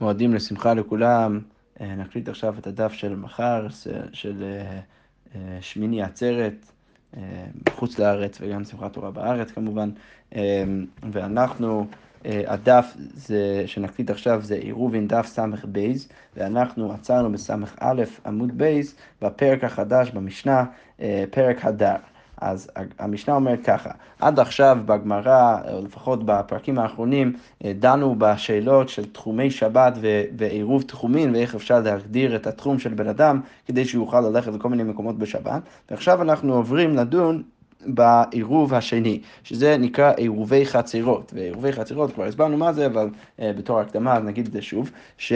מועדים 0.00 0.34
לשמחה 0.34 0.74
לכולם. 0.74 1.40
אה, 1.80 1.94
נקליט 1.94 2.28
עכשיו 2.28 2.54
את 2.58 2.66
הדף 2.66 2.92
של 2.92 3.16
מחר, 3.16 3.66
של 4.12 4.42
אה, 4.42 4.80
אה, 5.34 5.58
שמיני 5.60 6.02
עצרת, 6.02 6.72
בחוץ 7.64 7.98
לארץ 7.98 8.38
וגם 8.40 8.64
שמחת 8.64 8.92
תורה 8.92 9.10
בארץ 9.10 9.50
כמובן. 9.50 9.90
ואנחנו, 11.12 11.86
הדף 12.24 12.94
זה, 12.96 13.62
שנקליט 13.66 14.10
עכשיו 14.10 14.42
זה 14.42 14.54
עירובין 14.54 15.08
דף 15.08 15.26
ס"ב, 15.26 15.86
ואנחנו 16.36 16.92
עצרנו 16.92 17.32
בס"א 17.32 18.04
עמוד 18.26 18.58
בייס 18.58 18.96
בפרק 19.22 19.64
החדש 19.64 20.10
במשנה, 20.10 20.64
פרק 21.30 21.64
הדר. 21.64 21.96
אז 22.40 22.70
המשנה 22.98 23.34
אומרת 23.34 23.64
ככה, 23.64 23.90
עד 24.20 24.40
עכשיו 24.40 24.78
בגמרא, 24.86 25.58
או 25.72 25.84
לפחות 25.84 26.26
בפרקים 26.26 26.78
האחרונים, 26.78 27.32
אה, 27.64 27.72
דנו 27.78 28.14
בשאלות 28.18 28.88
של 28.88 29.04
תחומי 29.04 29.50
שבת 29.50 29.94
ועירוב 30.36 30.82
תחומים, 30.82 31.32
ואיך 31.32 31.54
אפשר 31.54 31.80
להגדיר 31.80 32.36
את 32.36 32.46
התחום 32.46 32.78
של 32.78 32.94
בן 32.94 33.08
אדם 33.08 33.40
כדי 33.66 33.84
שהוא 33.84 34.04
יוכל 34.04 34.20
ללכת 34.20 34.52
לכל 34.52 34.68
מיני 34.68 34.82
מקומות 34.82 35.18
בשבת. 35.18 35.62
ועכשיו 35.90 36.22
אנחנו 36.22 36.54
עוברים 36.54 36.96
לדון 36.96 37.42
בעירוב 37.86 38.74
השני, 38.74 39.20
שזה 39.44 39.76
נקרא 39.78 40.12
עירובי 40.16 40.66
חצרות. 40.66 41.32
ועירובי 41.36 41.72
חצרות, 41.72 42.12
כבר 42.12 42.24
הסברנו 42.24 42.56
מה 42.56 42.72
זה, 42.72 42.86
אבל 42.86 43.08
uh, 43.08 43.42
בתור 43.56 43.80
הקדמה 43.80 44.18
נגיד 44.18 44.46
את 44.46 44.52
זה 44.52 44.62
שוב, 44.62 44.90
ש... 45.18 45.32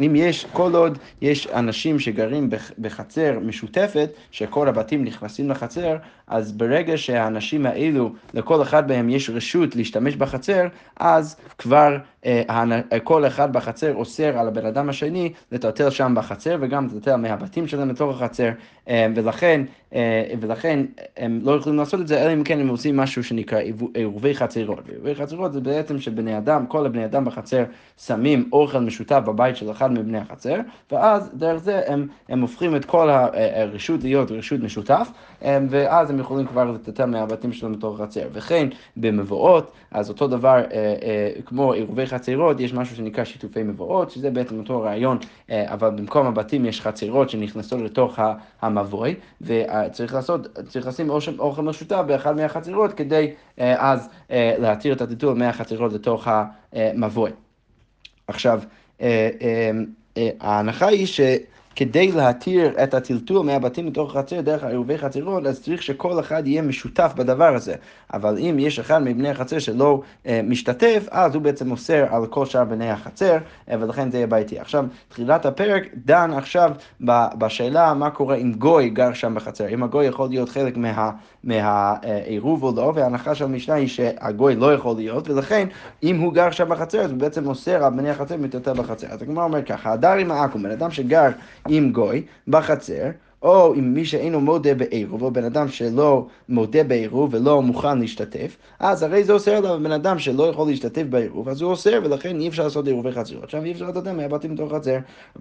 אם 0.00 0.16
יש, 0.16 0.46
כל 0.52 0.74
עוד 0.74 0.98
יש 1.20 1.46
אנשים 1.46 1.98
שגרים 1.98 2.50
בחצר 2.78 3.38
משותפת, 3.42 4.10
שכל 4.30 4.68
הבתים 4.68 5.04
נכנסים 5.04 5.50
לחצר, 5.50 5.96
אז 6.26 6.52
ברגע 6.52 6.96
שהאנשים 6.96 7.66
האלו, 7.66 8.12
לכל 8.34 8.62
אחד 8.62 8.88
מהם 8.88 9.10
יש 9.10 9.30
רשות 9.30 9.76
להשתמש 9.76 10.16
בחצר, 10.16 10.66
אז 10.96 11.36
כבר 11.58 11.96
אה, 12.26 13.00
כל 13.04 13.26
אחד 13.26 13.52
בחצר 13.52 13.94
אוסר 13.94 14.38
על 14.38 14.48
הבן 14.48 14.66
אדם 14.66 14.88
השני 14.88 15.32
לטלטל 15.52 15.90
שם 15.90 16.14
בחצר, 16.16 16.56
וגם 16.60 16.86
לטלטל 16.86 17.16
מהבתים 17.16 17.68
שלהם 17.68 17.90
לתוך 17.90 18.16
החצר, 18.16 18.50
אה, 18.88 19.06
ולכן, 19.14 19.62
אה, 19.94 20.24
ולכן 20.40 20.80
הם 21.16 21.40
לא 21.42 21.52
יכולים 21.52 21.78
לעשות 21.78 22.00
את 22.00 22.08
זה, 22.08 22.22
אלא 22.22 22.32
אם 22.32 22.44
כן 22.44 22.60
הם 22.60 22.68
עושים 22.68 22.96
משהו 22.96 23.24
שנקרא 23.24 23.60
עירובי 23.94 24.34
חצרות. 24.34 24.88
עירובי 24.88 25.14
חצרות 25.14 25.52
זה 25.52 25.60
בעצם 25.60 26.00
שבני 26.00 26.38
אדם, 26.38 26.66
כל 26.66 26.86
הבני 26.86 27.04
אדם 27.04 27.24
בחצר 27.24 27.64
שמים 28.06 28.48
אוכל 28.52 28.78
משותף 28.78 29.20
בבית 29.26 29.56
של 29.56 29.70
אחד 29.70 29.89
מבני 29.90 30.18
החצר, 30.18 30.56
ואז 30.92 31.30
דרך 31.34 31.56
זה 31.56 31.80
הם, 31.86 32.06
הם 32.28 32.40
הופכים 32.40 32.76
את 32.76 32.84
כל 32.84 33.10
הרשות 33.10 34.02
להיות 34.02 34.30
רשות 34.30 34.60
משותף, 34.60 35.10
ואז 35.42 36.10
הם 36.10 36.18
יכולים 36.18 36.46
כבר 36.46 36.64
לטלטל 36.64 37.04
מהבתים 37.04 37.52
שלהם 37.52 37.72
לתוך 37.72 38.00
החצר. 38.00 38.28
וכן 38.32 38.68
במבואות, 38.96 39.72
אז 39.90 40.08
אותו 40.08 40.28
דבר 40.28 40.62
כמו 41.44 41.72
עירובי 41.72 42.06
חצרות, 42.06 42.60
יש 42.60 42.74
משהו 42.74 42.96
שנקרא 42.96 43.24
שיתופי 43.24 43.62
מבואות, 43.62 44.10
שזה 44.10 44.30
בעצם 44.30 44.58
אותו 44.58 44.80
רעיון, 44.80 45.18
אה, 45.50 45.72
אבל 45.72 45.90
במקום 45.90 46.26
הבתים 46.26 46.64
יש 46.64 46.80
חצרות 46.80 47.30
שנכנסות 47.30 47.80
לתוך 47.80 48.18
המבוי, 48.62 49.14
וצריך 49.40 50.14
לעשות, 50.14 50.58
צריך 50.68 50.86
לשים 50.86 51.10
אוכל 51.38 51.62
משותף 51.62 52.02
באחד 52.06 52.36
מהחצרות 52.36 52.92
כדי 52.92 53.30
אה, 53.60 53.90
אז 53.92 54.08
אה, 54.30 54.54
להתיר 54.58 54.94
את 54.94 55.00
הטיטול 55.00 55.38
מהחצרות 55.38 55.92
לתוך 55.92 56.28
המבוי. 56.72 57.30
עכשיו, 58.28 58.60
ההנחה 60.40 60.86
היא 60.86 61.06
ש... 61.06 61.20
כדי 61.76 62.12
להתיר 62.12 62.82
את 62.82 62.94
הטלטול 62.94 63.46
מהבתים 63.46 63.86
מתוך 63.86 64.16
החצר 64.16 64.40
דרך 64.40 64.64
עירובי 64.64 64.98
חצרות, 64.98 65.46
אז 65.46 65.62
צריך 65.62 65.82
שכל 65.82 66.20
אחד 66.20 66.46
יהיה 66.46 66.62
משותף 66.62 67.12
בדבר 67.16 67.54
הזה. 67.54 67.74
אבל 68.14 68.38
אם 68.38 68.56
יש 68.58 68.78
אחד 68.78 69.02
מבני 69.02 69.30
החצר 69.30 69.58
שלא 69.58 70.02
אה, 70.26 70.40
משתתף, 70.44 71.06
אז 71.10 71.34
הוא 71.34 71.42
בעצם 71.42 71.70
אוסר 71.70 72.06
על 72.10 72.26
כל 72.26 72.46
שאר 72.46 72.64
בני 72.64 72.90
החצר, 72.90 73.38
אה, 73.70 73.76
ולכן 73.80 74.10
זה 74.10 74.16
יהיה 74.16 74.26
בעייתי. 74.26 74.58
עכשיו, 74.58 74.84
תחילת 75.08 75.46
הפרק 75.46 75.82
דן 76.04 76.30
עכשיו 76.32 76.72
בשאלה 77.38 77.94
מה 77.94 78.10
קורה 78.10 78.36
אם 78.36 78.52
גוי 78.52 78.90
גר 78.90 79.12
שם 79.12 79.34
בחצר. 79.34 79.68
אם 79.68 79.82
הגוי 79.82 80.06
יכול 80.06 80.28
להיות 80.28 80.48
חלק 80.48 80.76
מה... 80.76 81.10
מהעירוב 81.44 82.62
או 82.62 82.72
לא, 82.76 82.92
וההנחה 82.94 83.34
של 83.34 83.44
המשנה 83.44 83.74
היא 83.74 83.88
שהגוי 83.88 84.54
לא 84.54 84.74
יכול 84.74 84.96
להיות, 84.96 85.30
ולכן 85.30 85.68
אם 86.02 86.20
הוא 86.20 86.32
גר 86.32 86.50
שם 86.50 86.68
בחצר, 86.68 87.00
אז 87.00 87.10
הוא 87.10 87.18
בעצם 87.18 87.46
אוסר 87.46 87.84
על 87.84 87.92
בני 87.92 88.10
החצר 88.10 88.34
ומתייתר 88.34 88.74
בחצר. 88.74 89.06
אז 89.10 89.22
הגמרא 89.22 89.44
אומר 89.44 89.62
ככה, 89.62 89.92
הדר 89.92 90.12
עם 90.12 90.30
העכו"ם, 90.30 90.62
בן 90.62 90.70
אדם 90.70 90.90
שגר 90.90 91.28
עם 91.68 91.92
גוי 91.92 92.22
בחצר, 92.48 93.04
או 93.42 93.74
עם 93.74 93.94
מי 93.94 94.04
שאינו 94.04 94.40
מודה 94.40 94.74
בעירוב, 94.74 95.22
או 95.22 95.30
בן 95.30 95.44
אדם 95.44 95.68
שלא 95.68 96.26
מודה 96.48 96.84
בעירוב 96.84 97.34
ולא 97.34 97.62
מוכן 97.62 97.98
להשתתף, 97.98 98.56
אז 98.80 99.02
הרי 99.02 99.24
זה 99.24 99.32
אוסר 99.32 99.50
עליו 99.50 99.78
בן 99.82 99.92
אדם 99.92 100.18
שלא 100.18 100.42
יכול 100.42 100.66
להשתתף 100.68 101.02
בעירוב, 101.10 101.48
אז 101.48 101.62
הוא 101.62 101.70
אוסר, 101.70 102.00
ולכן 102.04 102.40
אי 102.40 102.48
אפשר 102.48 102.64
לעשות 102.64 102.86
עירובי 102.86 103.12
חצרות. 103.12 103.44
עכשיו 103.44 103.64
אי 103.64 103.72
אפשר 103.72 103.88
לתת 103.88 104.06
מהבתים 104.08 104.52
מתוך 104.52 104.72
חצר. 104.74 104.96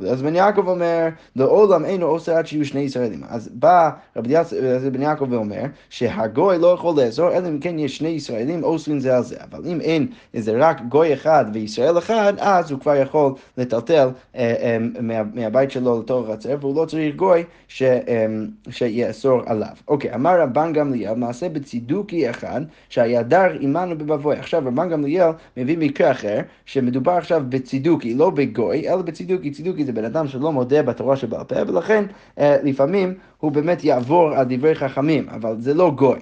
אז 0.08 0.22
בן 0.22 0.36
יעקב 0.36 0.68
אומר, 0.68 1.08
לעולם 1.36 1.86
אינו 1.86 2.08
אוסר 2.08 2.32
עד 2.32 2.48
שיהיו 2.48 2.66
שני 2.66 2.82
ישראלים. 2.82 3.24
אז 3.30 3.50
בא 3.54 3.90
רבי 4.16 4.34
בן 4.92 5.02
יעקב 5.02 5.26
ואומר, 5.30 5.64
שהגוי 5.90 6.58
לא 6.58 6.68
יכול 6.68 7.04
לאסור, 7.04 7.32
אלא 7.32 7.48
אם 7.48 7.60
כן 7.60 7.80
יש 7.80 7.98
שני 7.98 8.10
ישראלים 8.10 8.64
אוסרים 8.64 9.00
זה 9.00 9.18
על 9.18 9.24
זה. 9.24 9.36
אבל 9.52 9.68
אם 9.68 9.82
אין 9.82 10.08
איזה 10.34 10.54
רק 10.58 10.82
גוי 10.82 11.14
אחד 11.14 11.46
וישראל 11.54 11.98
אחד, 11.98 12.34
אז 12.38 12.72
הוא 12.72 12.80
כבר 12.80 12.96
יכול 12.96 13.34
לטלטל 13.58 14.10
אה, 14.36 14.56
אה, 14.62 14.78
מה, 15.02 15.24
מהבית 15.34 15.72
שלו 15.72 16.00
לתוך 16.00 16.30
החצר, 16.30 16.56
והוא 16.60 16.76
לא 16.76 16.86
צריך 16.86 17.16
גוי 17.16 17.44
ש... 17.68 17.84
אמ, 18.08 18.48
שיאסור 18.70 19.42
עליו. 19.46 19.68
אוקיי, 19.88 20.16
אמר 20.16 20.42
רבן 20.42 20.74
גמליאל, 20.74 21.14
מעשה 21.14 21.50
בצידוקי 21.50 22.30
אחד, 22.30 22.62
שהידר 22.90 23.48
עמנו 23.60 23.98
בבבוי. 23.98 24.36
עכשיו 24.36 24.64
רבן 24.66 24.90
גמליאל 24.90 25.30
מביא 25.58 25.78
מקרה 25.78 26.12
אחר, 26.12 26.40
שמדובר 26.66 27.12
עכשיו 27.12 27.44
בצידוקי, 27.50 28.14
לא 28.14 28.30
בגוי, 28.30 28.90
אלא 28.90 29.02
בצידוקי. 29.02 29.52
צידוקי 29.52 29.86
זה 29.86 29.92
בן 29.92 30.06
אדם 30.06 30.28
שלא 30.28 30.52
מודה 30.52 30.84
בתורה 30.84 31.16
שבעל 31.16 31.44
פה, 31.44 31.56
ולכן 31.68 32.06
אה, 32.40 32.58
לפעמים 32.64 33.14
הוא 33.40 33.52
באמת 33.52 33.84
יעבור 33.84 34.34
על 34.36 34.46
דברי 34.50 34.76
חכמים, 34.76 35.30
אבל 35.30 35.56
זה 35.60 35.74
לא 35.74 35.92
גוי. 35.92 36.20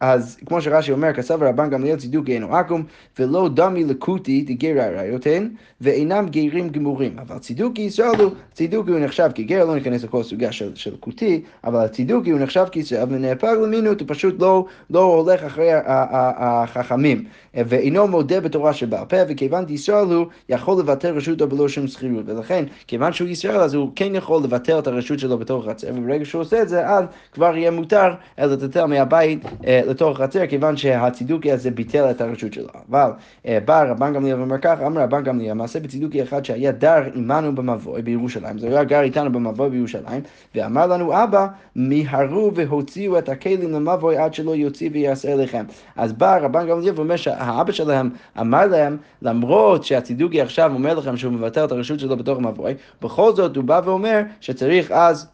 אז 0.00 0.38
כמו 0.46 0.60
שרש"י 0.60 0.92
אומר, 0.92 1.12
כסף 1.12 1.36
רבן 1.40 1.70
גמליאל 1.70 1.96
צידוק 1.96 2.28
אינו 2.28 2.56
עכו"ם, 2.56 2.82
ולא 3.18 3.48
דמי 3.54 3.84
לקוטי 3.84 4.42
דגר 4.42 4.82
הראיותיהן, 4.82 5.48
ואינם 5.80 6.26
גרים 6.28 6.68
גמורים. 6.68 7.18
אבל 7.18 7.38
צידוקי 7.38 7.82
ישראל 7.82 8.20
הוא, 8.20 8.32
צידוקי 8.52 8.90
הוא 8.90 9.00
נחשב 9.00 9.30
כגר, 9.34 9.64
לא 9.64 9.74
ניכנס 9.74 10.04
לכל 10.04 10.22
סוגיה 10.22 10.52
של, 10.52 10.72
של 10.74 10.96
קוטי, 10.96 11.42
אבל 11.64 11.84
הצידוקי 11.84 12.30
הוא 12.30 12.40
נחשב 12.40 12.64
כישראל 12.72 13.06
ונאפק 13.10 13.48
למינות, 13.62 14.00
הוא 14.00 14.08
פשוט 14.08 14.42
לא, 14.42 14.64
לא 14.90 15.02
הולך 15.04 15.44
אחרי 15.44 15.68
החכמים. 15.86 17.24
ואינו 17.54 18.08
מודה 18.08 18.40
בתורה 18.40 18.72
שבעל 18.72 19.04
פה, 19.04 19.16
וכיוון 19.28 19.64
דישראל 19.64 20.06
הוא 20.06 20.26
יכול 20.48 20.80
לבטל 20.80 21.16
רשותו 21.16 21.48
בלא 21.48 21.68
שום 21.68 21.86
שכירות. 21.86 22.24
ולכן, 22.26 22.64
כיוון 22.86 23.12
שהוא 23.12 23.28
ישראל, 23.28 23.60
אז 23.60 23.74
הוא 23.74 23.90
כן 23.96 24.14
יכול 24.14 24.42
לבטל 24.42 24.78
את 24.78 24.86
הרשות 24.86 25.18
שלו 25.18 25.38
בתוך 25.38 25.66
החצר, 25.66 25.88
וברגע 25.94 26.24
שהוא 26.24 26.40
עושה 26.42 26.62
את 26.62 26.68
זה, 26.68 26.88
אז 26.88 27.04
כבר 27.32 27.56
יהיה 27.56 27.70
מותר 27.70 28.14
לטטל 28.38 28.84
מהבית 28.84 29.44
אה, 29.66 29.85
לתוך 29.86 30.20
החצר, 30.20 30.46
כיוון 30.46 30.76
שהצידוקי 30.76 31.52
הזה 31.52 31.70
ביטל 31.70 32.10
את 32.10 32.20
הרשות 32.20 32.52
שלו. 32.52 32.68
אבל 32.90 33.10
אה, 33.46 33.58
בא 33.64 33.82
רבן 33.82 34.14
גמליאל 34.14 34.38
ואומר 34.38 34.58
כך, 34.58 34.80
אמר 34.86 35.00
רבן 35.00 35.22
גמליאל, 35.22 35.52
מעשה 35.52 35.80
בצידוקי 35.80 36.22
אחד 36.22 36.44
שהיה 36.44 36.72
דר 36.72 37.02
עמנו 37.14 37.54
במבוי 37.54 38.02
בירושלים, 38.02 38.58
זה 38.58 38.66
היה 38.68 38.84
גר 38.84 39.00
איתנו 39.00 39.32
במבוי 39.32 39.70
בירושלים, 39.70 40.22
ואמר 40.54 40.86
לנו 40.86 41.24
אבא, 41.24 41.46
מיהרו 41.76 42.50
והוציאו 42.54 43.18
את 43.18 43.28
הכלים 43.28 43.72
למבוי 43.72 44.16
עד 44.16 44.34
שלא 44.34 44.56
יוציא 44.56 44.90
ויעשה 44.92 45.32
אליכם. 45.32 45.64
אז 45.96 46.12
בא 46.12 46.38
רבן 46.38 46.68
גמליאל 46.68 46.94
ואומר 46.96 47.14
האבא 47.26 47.72
שלהם 47.72 48.10
אמר 48.40 48.66
להם, 48.66 48.96
למרות 49.22 49.84
שהצידוקי 49.84 50.40
עכשיו 50.40 50.72
אומר 50.74 50.94
לכם 50.94 51.16
שהוא 51.16 51.32
מבטל 51.32 51.64
את 51.64 51.72
הרשות 51.72 52.00
שלו 52.00 52.16
בתוך 52.16 52.38
המבוי, 52.38 52.74
בכל 53.02 53.34
זאת 53.34 53.56
הוא 53.56 53.64
בא 53.64 53.80
ואומר 53.84 54.20
שצריך 54.40 54.90
אז 54.90 55.28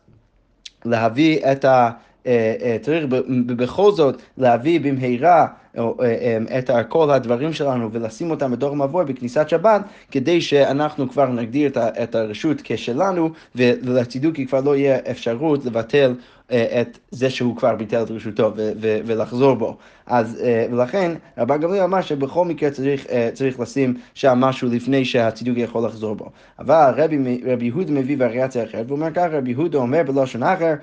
להביא 0.84 1.52
את 1.52 1.64
ה... 1.64 1.90
אה, 2.26 2.54
אה, 2.62 2.76
צריך 2.82 3.06
בכל 3.46 3.92
זאת 3.92 4.22
להביא 4.38 4.80
במהרה 4.80 5.46
אה, 5.78 6.38
את 6.58 6.70
כל 6.88 7.10
הדברים 7.10 7.52
שלנו 7.52 7.92
ולשים 7.92 8.30
אותם 8.30 8.52
בתוך 8.52 8.72
המבוי 8.72 9.04
בכניסת 9.04 9.48
שבת, 9.48 9.82
כדי 10.10 10.40
שאנחנו 10.40 11.10
כבר 11.10 11.26
נגדיר 11.26 11.70
את 11.76 12.14
הרשות 12.14 12.56
כשלנו, 12.64 13.30
ולצידוקי 13.54 14.46
כבר 14.46 14.60
לא 14.60 14.76
יהיה 14.76 14.98
אפשרות 15.10 15.64
לבטל 15.64 16.14
את 16.52 16.98
זה 17.10 17.30
שהוא 17.30 17.56
כבר 17.56 17.76
ביטל 17.76 18.02
את 18.02 18.10
רשותו 18.10 18.52
ולחזור 18.80 19.54
בו. 19.54 19.76
אז 20.06 20.40
אה, 20.44 20.66
ולכן 20.72 21.12
רבן 21.38 21.60
גמליאל 21.60 21.82
אמר 21.82 22.00
שבכל 22.00 22.44
מקרה 22.44 22.70
צריך, 22.70 23.06
אה, 23.06 23.28
צריך 23.32 23.60
לשים 23.60 23.94
שם 24.14 24.38
משהו 24.38 24.68
לפני 24.68 25.04
שהצידוק 25.04 25.58
יכול 25.58 25.84
לחזור 25.84 26.14
בו. 26.14 26.30
אבל 26.58 26.92
רבי, 26.96 27.40
רבי 27.46 27.64
יהודה 27.64 27.92
מביא 27.92 28.16
וריאציה 28.18 28.64
אחרת, 28.64 28.84
והוא 28.86 28.96
אומר 28.96 29.12
ככה, 29.14 29.26
רבי 29.26 29.50
יהודה 29.50 29.78
אומר 29.78 30.02
בלשון 30.06 30.42
אחר, 30.42 30.74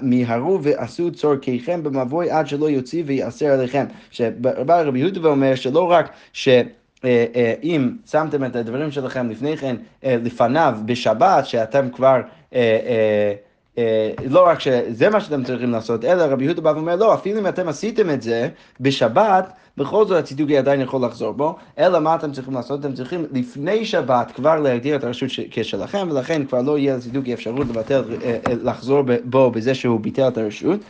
מיהרו 0.00 0.62
ועשו 0.62 1.12
צורכיכם 1.12 1.82
במבוי 1.82 2.30
עד 2.30 2.46
שלא 2.46 2.70
יוציא 2.70 3.02
ויאסר 3.06 3.46
עליכם. 3.46 3.84
שבא 4.10 4.80
רבי 4.80 4.98
יהודה 4.98 5.20
ואומר 5.22 5.54
שלא 5.54 5.90
רק 5.90 6.10
ש... 6.32 6.48
אם 7.62 7.90
שמתם 8.10 8.44
את 8.44 8.56
הדברים 8.56 8.90
שלכם 8.90 9.30
לפני 9.30 9.56
כן, 9.56 9.76
לפניו 10.02 10.78
בשבת, 10.84 11.46
שאתם 11.46 11.90
כבר 11.90 12.20
אה, 12.54 13.32
לא 14.28 14.46
רק 14.46 14.60
שזה 14.60 15.10
מה 15.10 15.20
שאתם 15.20 15.44
צריכים 15.44 15.70
לעשות, 15.70 16.04
אלא 16.04 16.22
רבי 16.22 16.44
יהודה 16.44 16.60
בא 16.60 16.68
ואומר, 16.68 16.96
לא, 16.96 17.14
אפילו 17.14 17.38
אם 17.40 17.46
אתם 17.46 17.68
עשיתם 17.68 18.10
את 18.10 18.22
זה 18.22 18.48
בשבת, 18.80 19.52
בכל 19.76 20.06
זאת 20.06 20.18
הצידוקי 20.18 20.58
עדיין 20.58 20.80
יכול 20.80 21.04
לחזור 21.04 21.32
בו, 21.32 21.56
אלא 21.78 22.00
מה 22.00 22.14
אתם 22.14 22.32
צריכים 22.32 22.54
לעשות? 22.54 22.80
אתם 22.80 22.94
צריכים 22.94 23.26
לפני 23.32 23.84
שבת 23.84 24.32
כבר 24.34 24.60
להגדיר 24.60 24.96
את 24.96 25.04
הרשות 25.04 25.28
כשלכם, 25.50 26.08
ולכן 26.10 26.46
כבר 26.46 26.62
לא 26.62 26.78
יהיה 26.78 26.96
לצידוקי 26.96 27.34
אפשרות 27.34 27.66
לבטל, 27.68 28.04
אה, 28.22 28.38
אה, 28.48 28.54
לחזור 28.62 29.02
בו 29.24 29.50
בזה 29.50 29.74
שהוא 29.74 30.00
ביטל 30.00 30.28
את 30.28 30.38
הרשות. 30.38 30.80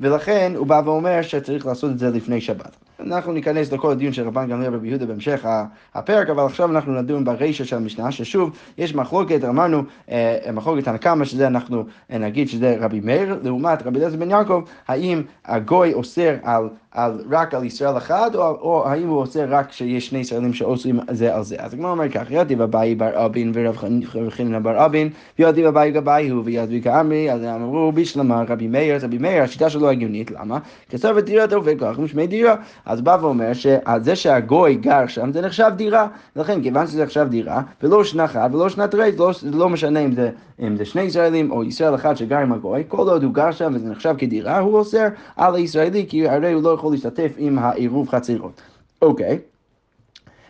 ולכן 0.00 0.52
הוא 0.56 0.66
בא 0.66 0.82
ואומר 0.84 1.22
שצריך 1.22 1.66
לעשות 1.66 1.90
את 1.90 1.98
זה 1.98 2.10
לפני 2.10 2.40
שבת. 2.40 2.87
אנחנו 3.00 3.32
ניכנס 3.32 3.72
לכל 3.72 3.90
הדיון 3.90 4.12
של 4.12 4.26
רבן 4.26 4.48
גמליאל 4.48 4.74
ורבי 4.74 4.88
יהודה 4.88 5.06
בהמשך 5.06 5.46
הפרק, 5.94 6.30
אבל 6.30 6.44
עכשיו 6.44 6.70
אנחנו 6.70 6.92
נדון 6.92 7.24
ברישה 7.24 7.64
של 7.64 7.76
המשנה, 7.76 8.12
ששוב, 8.12 8.50
יש 8.78 8.94
מחלוקת, 8.94 9.44
אמרנו, 9.44 9.82
אה, 10.10 10.38
מחלוקת 10.52 10.88
הנקמה, 10.88 11.24
שזה 11.24 11.46
אנחנו 11.46 11.84
נגיד 12.10 12.48
שזה 12.48 12.76
רבי 12.80 13.00
מאיר, 13.00 13.38
לעומת 13.42 13.86
רבי 13.86 13.98
אליעזר 13.98 14.16
בן 14.16 14.30
יעקב, 14.30 14.62
האם 14.88 15.22
הגוי 15.44 15.92
אוסר 15.92 16.34
על 16.42 16.68
על, 16.98 17.20
רק 17.30 17.54
על 17.54 17.64
ישראל 17.64 17.96
אחד, 17.96 18.30
או, 18.34 18.42
או 18.42 18.88
האם 18.88 19.08
הוא 19.08 19.20
עושה 19.20 19.44
רק 19.48 19.72
שיש 19.72 20.06
שני 20.06 20.18
ישראלים 20.18 20.52
שעושים 20.52 21.00
זה 21.10 21.34
על 21.34 21.42
זה. 21.42 21.56
אז 21.58 21.74
הגמרא 21.74 21.90
אומר 21.90 22.08
כך, 22.08 22.26
ידיב 22.30 22.60
אביי 22.60 22.94
בר 22.94 23.26
אבין 23.26 23.52
ורב 23.54 23.76
חנינא 24.28 24.58
בר 24.58 24.84
אבין, 24.84 25.10
וידיב 25.38 25.66
אביי 25.66 25.90
גבאי 25.90 26.28
הוא 26.28 26.42
וידיב 26.44 26.84
כאמרי, 26.84 27.32
אז 27.32 27.44
אמרו 27.44 27.92
בשלמה 27.92 28.42
רבי 28.48 28.66
מאיר, 28.66 29.04
רבי 29.04 29.18
מאיר, 29.18 29.42
השיטה 29.42 29.70
שלו 29.70 29.90
הגיונית, 29.90 30.30
למה? 30.30 30.58
כסוף 30.90 31.18
דירה 31.18 31.46
תופק 31.46 31.74
כוח 31.78 31.98
משמי 31.98 32.26
דירה. 32.26 32.54
אז 32.88 33.00
בא 33.00 33.18
ואומר 33.20 33.52
שזה 33.52 34.16
שהגוי 34.16 34.74
גר 34.74 35.06
שם 35.06 35.32
זה 35.32 35.40
נחשב 35.40 35.70
דירה, 35.76 36.08
ולכן 36.36 36.62
כיוון 36.62 36.86
שזה 36.86 37.04
נחשב 37.04 37.26
דירה, 37.30 37.62
ולא 37.82 38.04
שנה 38.04 38.24
אחת 38.24 38.54
ולא 38.54 38.68
שנת 38.68 38.94
רייט, 38.94 39.18
לא, 39.18 39.30
לא 39.52 39.68
משנה 39.68 40.00
אם 40.00 40.12
זה, 40.12 40.30
אם 40.60 40.76
זה 40.76 40.84
שני 40.84 41.02
ישראלים 41.02 41.50
או 41.50 41.64
ישראל 41.64 41.94
אחד 41.94 42.16
שגר 42.16 42.38
עם 42.38 42.52
הגוי, 42.52 42.84
כל 42.88 43.08
עוד 43.08 43.24
הוא 43.24 43.34
גר 43.34 43.50
שם 43.50 43.72
וזה 43.74 43.88
נחשב 43.88 44.14
כדירה, 44.18 44.58
הוא 44.58 44.78
אוסר 44.78 45.06
על 45.36 45.54
הישראלי, 45.54 46.06
כי 46.08 46.28
הרי 46.28 46.52
הוא 46.52 46.62
לא 46.62 46.70
יכול 46.70 46.92
להשתתף 46.92 47.32
עם 47.38 47.58
העירוב 47.58 48.08
חצירות. 48.08 48.60
אוקיי. 49.02 49.38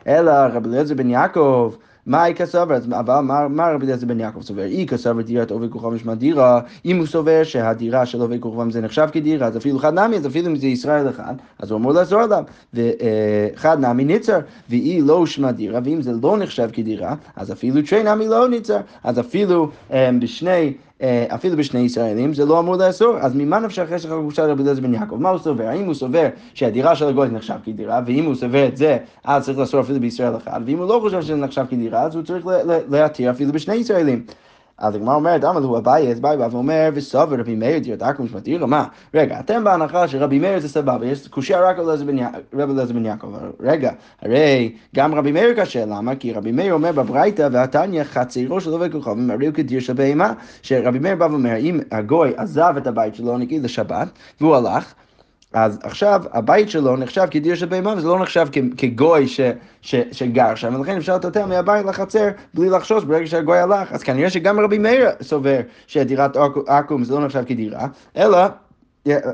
אלא 0.06 0.32
רבי 0.52 0.69
אליעזר 0.69 0.94
בן 0.94 1.11
יעקב 1.11 1.75
מה 2.08 2.22
היא 2.22 2.34
כסבר? 2.34 2.76
אבל 2.90 3.20
מה 3.49 3.69
רבי 3.75 3.87
אליעזר 3.87 4.06
בן 4.06 4.20
יעקב 4.20 4.43
סובר? 4.43 4.62
אי 4.62 4.87
כסבר 4.87 5.22
דירת 5.22 5.50
עובד 5.50 5.70
כוכב 5.70 5.88
משמע 5.88 6.14
דירה, 6.14 6.60
אם 6.84 6.99
הוא 6.99 7.06
סובר 7.06 7.44
שהדירה 7.44 8.06
של 8.06 8.20
עובד 8.20 8.40
כוכבם 8.40 8.70
זה 8.70 8.81
נחשב 8.81 9.08
כדירה, 9.12 9.46
אז 9.46 9.56
אפילו 9.56 9.78
חד 9.78 9.99
נמי, 9.99 10.16
אז 10.16 10.26
אפילו 10.26 10.46
אם 10.46 10.56
זה 10.56 10.66
ישראל 10.66 11.08
אחד, 11.08 11.34
אז 11.58 11.70
הוא 11.70 11.78
אמור 11.78 11.93
לעזור 11.93 12.20
עליו. 12.20 12.44
וחד 12.75 13.81
נמי 13.81 14.05
ניצר, 14.05 14.38
ואי 14.70 15.00
לא 15.02 15.26
שמע 15.26 15.50
דירה, 15.50 15.81
ואם 15.84 16.02
זה 16.02 16.12
לא 16.22 16.38
נחשב 16.38 16.69
כדירה, 16.72 17.14
אז 17.37 17.52
אפילו 17.52 17.82
תרי 17.82 18.02
נמי 18.02 18.28
לא 18.28 18.49
ניצר. 18.49 18.81
אז 19.05 19.20
אפילו 19.20 19.70
בשני... 20.20 20.72
אה, 21.03 21.27
אפילו 21.35 21.56
בשני 21.56 21.81
ישראלים, 21.81 22.35
זה 22.35 22.45
לא 22.45 22.59
אמור 22.59 22.77
לאסור, 22.77 23.17
אז 23.21 23.35
ממה 23.35 23.59
נפשך 23.59 23.83
אחרי 23.83 23.99
שלך 23.99 24.11
גרושה 24.11 24.47
רבי 24.47 24.62
אליעזר 24.62 24.83
בן 24.83 24.95
יעקב? 24.95 25.17
מה 25.17 25.29
הוא 25.29 25.39
סובר? 25.39 25.67
האם 25.67 25.87
הוא 25.87 25.95
סובר 25.95 26.29
שהדירה 26.55 26.97
של 26.97 27.09
הגוי 27.09 27.29
נחשב 27.29 27.55
כדירה, 27.65 28.00
ואם 28.06 28.25
הוא 28.25 28.35
סובר 28.35 28.69
את 28.69 28.77
זה, 28.77 28.99
אז 29.25 29.45
צריך 29.45 29.59
לאסור 29.59 29.81
אפילו 29.81 30.00
בישראל 30.00 30.37
אחד, 30.37 30.61
ואם 30.67 30.79
הוא 30.79 30.89
לא 30.89 30.99
חושב 31.03 31.23
שזה 31.23 31.37
נחשב 31.37 31.65
כדירה, 31.71 32.03
אז 32.03 32.15
הוא 32.15 32.25
צריך 32.25 32.47
להתיר 32.91 33.31
אפילו 33.31 33.53
בשני 33.53 33.75
ישראלים. 33.75 34.25
אז 34.79 34.95
הגמרא 34.95 35.15
אומרת, 35.15 35.45
אמר 35.45 35.61
לו 35.61 35.79
אביי, 35.79 36.11
אז 36.11 36.19
אביי 36.19 36.37
בא 36.37 36.49
ואומר, 36.51 36.91
וסובר 36.95 37.41
רבי 37.41 37.55
מאיר 37.55 37.79
דירת 37.79 38.03
עכו"ם 38.03 38.29
שמתיר 38.29 38.61
לו, 38.61 38.67
מה? 38.67 38.85
רגע, 39.15 39.41
אתם 39.41 39.65
בהנחה 39.65 40.09
שרבי 40.09 40.39
מאיר 40.39 40.61
זה 40.61 40.69
סבבה, 40.69 41.07
יש 41.07 41.29
קושייה 41.29 41.61
רק 41.61 41.79
על 41.79 41.85
רבי 42.53 42.73
אליעזר 42.73 42.93
בן 42.93 43.05
יעקב. 43.05 43.35
רגע, 43.61 43.93
הרי 44.23 44.73
גם 44.97 45.15
רבי 45.15 45.33
מאיר 45.33 45.55
קשה, 45.61 45.85
למה? 45.85 46.17
כי 46.17 46.33
רבי 46.33 46.53
מאיר 46.53 46.75
אומר 46.75 46.93
בברייתא, 46.93 47.49
והתניא 47.53 48.05
חצרו 48.05 48.61
של 48.61 48.71
עובד 48.71 48.93
כוכבים, 48.93 49.31
הרי 49.31 49.47
הוא 49.47 49.55
כדיר 49.55 49.81
של 49.81 49.93
בהמה, 49.93 50.33
שרבי 50.63 50.99
מאיר 50.99 51.17
בא 51.17 51.25
ואומר, 51.25 51.57
אם 51.57 51.81
הגוי 51.93 52.33
עזב 52.37 52.75
את 52.77 52.87
הבית 52.87 53.15
שלו, 53.15 53.39
נגיד 53.39 53.63
לשבת, 53.63 54.09
והוא 54.41 54.57
הלך, 54.57 54.95
אז 55.53 55.79
עכשיו 55.83 56.23
הבית 56.33 56.71
שלו 56.71 56.97
נחשב 56.97 57.27
כדיר 57.31 57.55
של 57.55 57.67
בהמה 57.67 57.95
וזה 57.97 58.09
לא 58.09 58.19
נחשב 58.19 58.47
כגוי 58.77 59.29
ש, 59.29 59.41
ש, 59.83 59.95
שגר 60.12 60.55
שם. 60.55 60.75
ולכן 60.75 60.97
אפשר 60.97 61.17
לטלטל 61.17 61.45
מהבית 61.45 61.87
לחצר 61.87 62.29
בלי 62.55 62.71
לחשוש 62.71 63.05
ברגע 63.05 63.27
שהגוי 63.27 63.59
הלך. 63.59 63.93
אז 63.93 64.03
כנראה 64.03 64.31
שגם 64.31 64.61
רבי 64.61 64.79
מאיר 64.79 65.09
סובר 65.23 65.61
שדירת 65.87 66.37
עכו"ם 66.67 67.05
זה 67.05 67.15
לא 67.15 67.27
נחשב 67.27 67.45
כדירה 67.47 67.87
אלא 68.17 68.39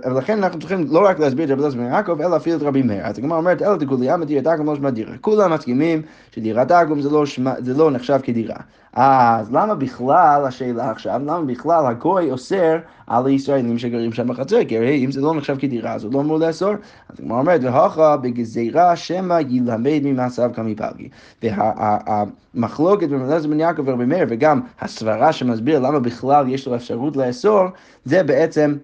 ולכן 0.05 0.45
אנחנו 0.45 0.59
צריכים 0.59 0.87
לא 0.91 1.07
רק 1.07 1.19
להסביר 1.19 1.45
את 1.45 1.51
רבי 1.51 1.61
אליעזר 1.61 1.79
בן 1.79 1.85
יעקב, 1.85 2.21
אלא 2.21 2.37
אפילו 2.37 2.57
את 2.57 2.63
רבי 2.63 2.83
מאיר. 2.83 3.07
אז 3.07 3.19
הגמרא 3.19 3.39
אומרת, 3.39 3.63
אלא 3.63 3.77
דכולי 3.77 4.15
אמא 4.15 4.25
עכו"ם 4.45 4.67
לא 4.67 4.77
שמע 4.77 4.91
דירה. 4.91 5.13
כולם 5.21 5.53
מסכימים 5.53 6.03
שדירת 6.31 6.71
עכו"ם 6.71 7.01
זה, 7.01 7.11
לא 7.11 7.25
זה 7.59 7.75
לא 7.75 7.91
נחשב 7.91 8.19
כדירה. 8.23 8.57
אז 8.93 9.53
למה 9.53 9.75
בכלל, 9.75 10.45
השאלה 10.47 10.91
עכשיו, 10.91 11.21
למה 11.25 11.43
בכלל 11.43 11.87
הגוי 11.87 12.31
אוסר 12.31 12.77
על 13.07 13.27
הישראלים 13.27 13.79
שגרים 13.79 14.13
שם 14.13 14.29
בחצר? 14.29 14.65
כי 14.65 14.77
הרי 14.77 15.05
אם 15.05 15.13
זה 15.13 15.21
לא 15.21 15.35
נחשב 15.35 15.57
כדירה, 15.59 15.95
אז 15.95 16.05
הוא 16.05 16.13
לא 16.13 16.21
אמור 16.21 16.39
לאסור. 16.39 16.73
אז 17.09 17.21
הגמרא 17.21 17.39
אומרת, 17.39 17.61
והכה 17.65 18.17
בגזירה 18.17 18.97
שמא 18.97 19.39
ילמד 19.49 20.01
ממעשיו 20.03 20.51
כמפלגי. 20.55 21.09
והמחלוקת 21.43 23.09
בין 23.09 23.23
אליעזר 23.23 23.49
בן 23.49 23.61
יעקב 23.61 23.83
ורבי 23.89 24.05
מאיר, 24.05 24.27
וגם 24.29 24.61
הסברה 24.81 25.33
שמסביר 25.33 25.79
למה 25.79 25.99
בכלל 26.01 26.49
יש 26.49 26.69
לו 26.69 26.75
אפשרות 26.75 27.17
לאסור, 27.17 27.63
זה 28.05 28.23
בעצם... 28.23 28.75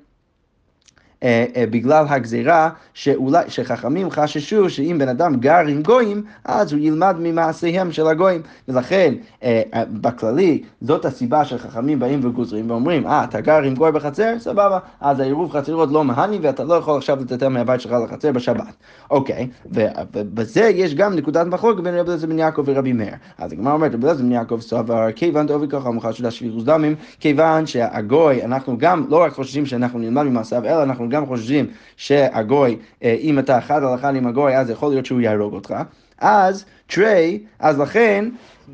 אה, 1.23 1.45
אה, 1.57 1.65
בגלל 1.71 2.05
הגזירה 2.09 2.71
שאולי, 2.95 3.45
שחכמים 3.49 4.11
חששו 4.11 4.71
שאם 4.71 4.97
בן 4.99 5.09
אדם 5.09 5.37
גר 5.37 5.67
עם 5.69 5.83
גויים, 5.83 6.23
אז 6.45 6.73
הוא 6.73 6.81
ילמד 6.81 7.17
ממעשיהם 7.19 7.93
של 7.93 8.07
הגויים. 8.07 8.43
ולכן, 8.69 9.15
אה, 9.43 9.63
בכללי, 9.93 10.63
זאת 10.81 11.05
הסיבה 11.05 11.45
שחכמים 11.45 11.99
באים 11.99 12.21
וגוזרים 12.25 12.71
ואומרים, 12.71 13.07
אה, 13.07 13.25
אתה 13.25 13.41
גר 13.41 13.63
עם 13.63 13.75
גוי 13.75 13.93
בחצר? 13.93 14.35
סבבה. 14.39 14.79
אז 15.01 15.21
העירוב 15.21 15.53
חצרות 15.53 15.91
לא 15.93 16.05
מהני 16.05 16.39
ואתה 16.43 16.65
לא 16.65 16.75
יכול 16.75 16.97
עכשיו 16.97 17.19
לטטל 17.21 17.49
מהבית 17.49 17.81
שלך 17.81 17.93
לחצר 18.05 18.33
בשבת. 18.33 18.75
אוקיי, 19.11 19.49
ובזה 19.67 20.61
יש 20.61 20.95
גם 20.95 21.15
נקודת 21.15 21.47
מחלוקת 21.47 21.83
בין 21.83 21.95
רבי 21.95 22.09
אליעזר 22.09 22.27
בן 22.27 22.39
יעקב 22.39 22.63
ורבי 22.67 22.93
מאיר. 22.93 23.15
אז 23.39 23.53
הגמרא 23.53 23.73
אומרת, 23.73 23.95
רבי 23.95 24.03
אליעזר 24.03 24.23
בן 24.23 24.33
יעקב 24.33 24.61
סבר, 24.61 25.13
כיוון 25.17 25.47
טובי 25.47 25.67
ככה 25.69 25.91
מוחש 25.91 26.19
של 26.19 26.31
שפיכות 26.31 26.65
דמים, 26.65 26.95
כיוון 27.21 27.67
שהגוי, 27.67 28.45
אנחנו 28.45 28.79
גם 28.79 29.05
לא 29.09 29.23
רק 29.23 29.33
חוששים 29.33 29.67
שאנחנו 29.67 29.99
נלמד 29.99 30.23
ממעשיו, 30.23 30.65
אלא 30.65 30.83
אנחנו 30.83 31.10
גם 31.11 31.27
חושבים 31.27 31.67
שהגוי, 31.97 32.77
אה, 33.03 33.17
אם 33.21 33.39
אתה 33.39 33.59
אחד 33.59 33.83
על 33.83 33.95
אחד 33.95 34.17
עם 34.17 34.27
הגוי, 34.27 34.57
אז 34.57 34.71
יכול 34.71 34.91
להיות 34.91 35.07
שהוא 35.07 35.21
יהרוג 35.21 35.55
אותך. 35.55 35.75
אז 36.19 36.65
תרי, 36.87 37.39
אז 37.59 37.79
לכן 37.79 38.25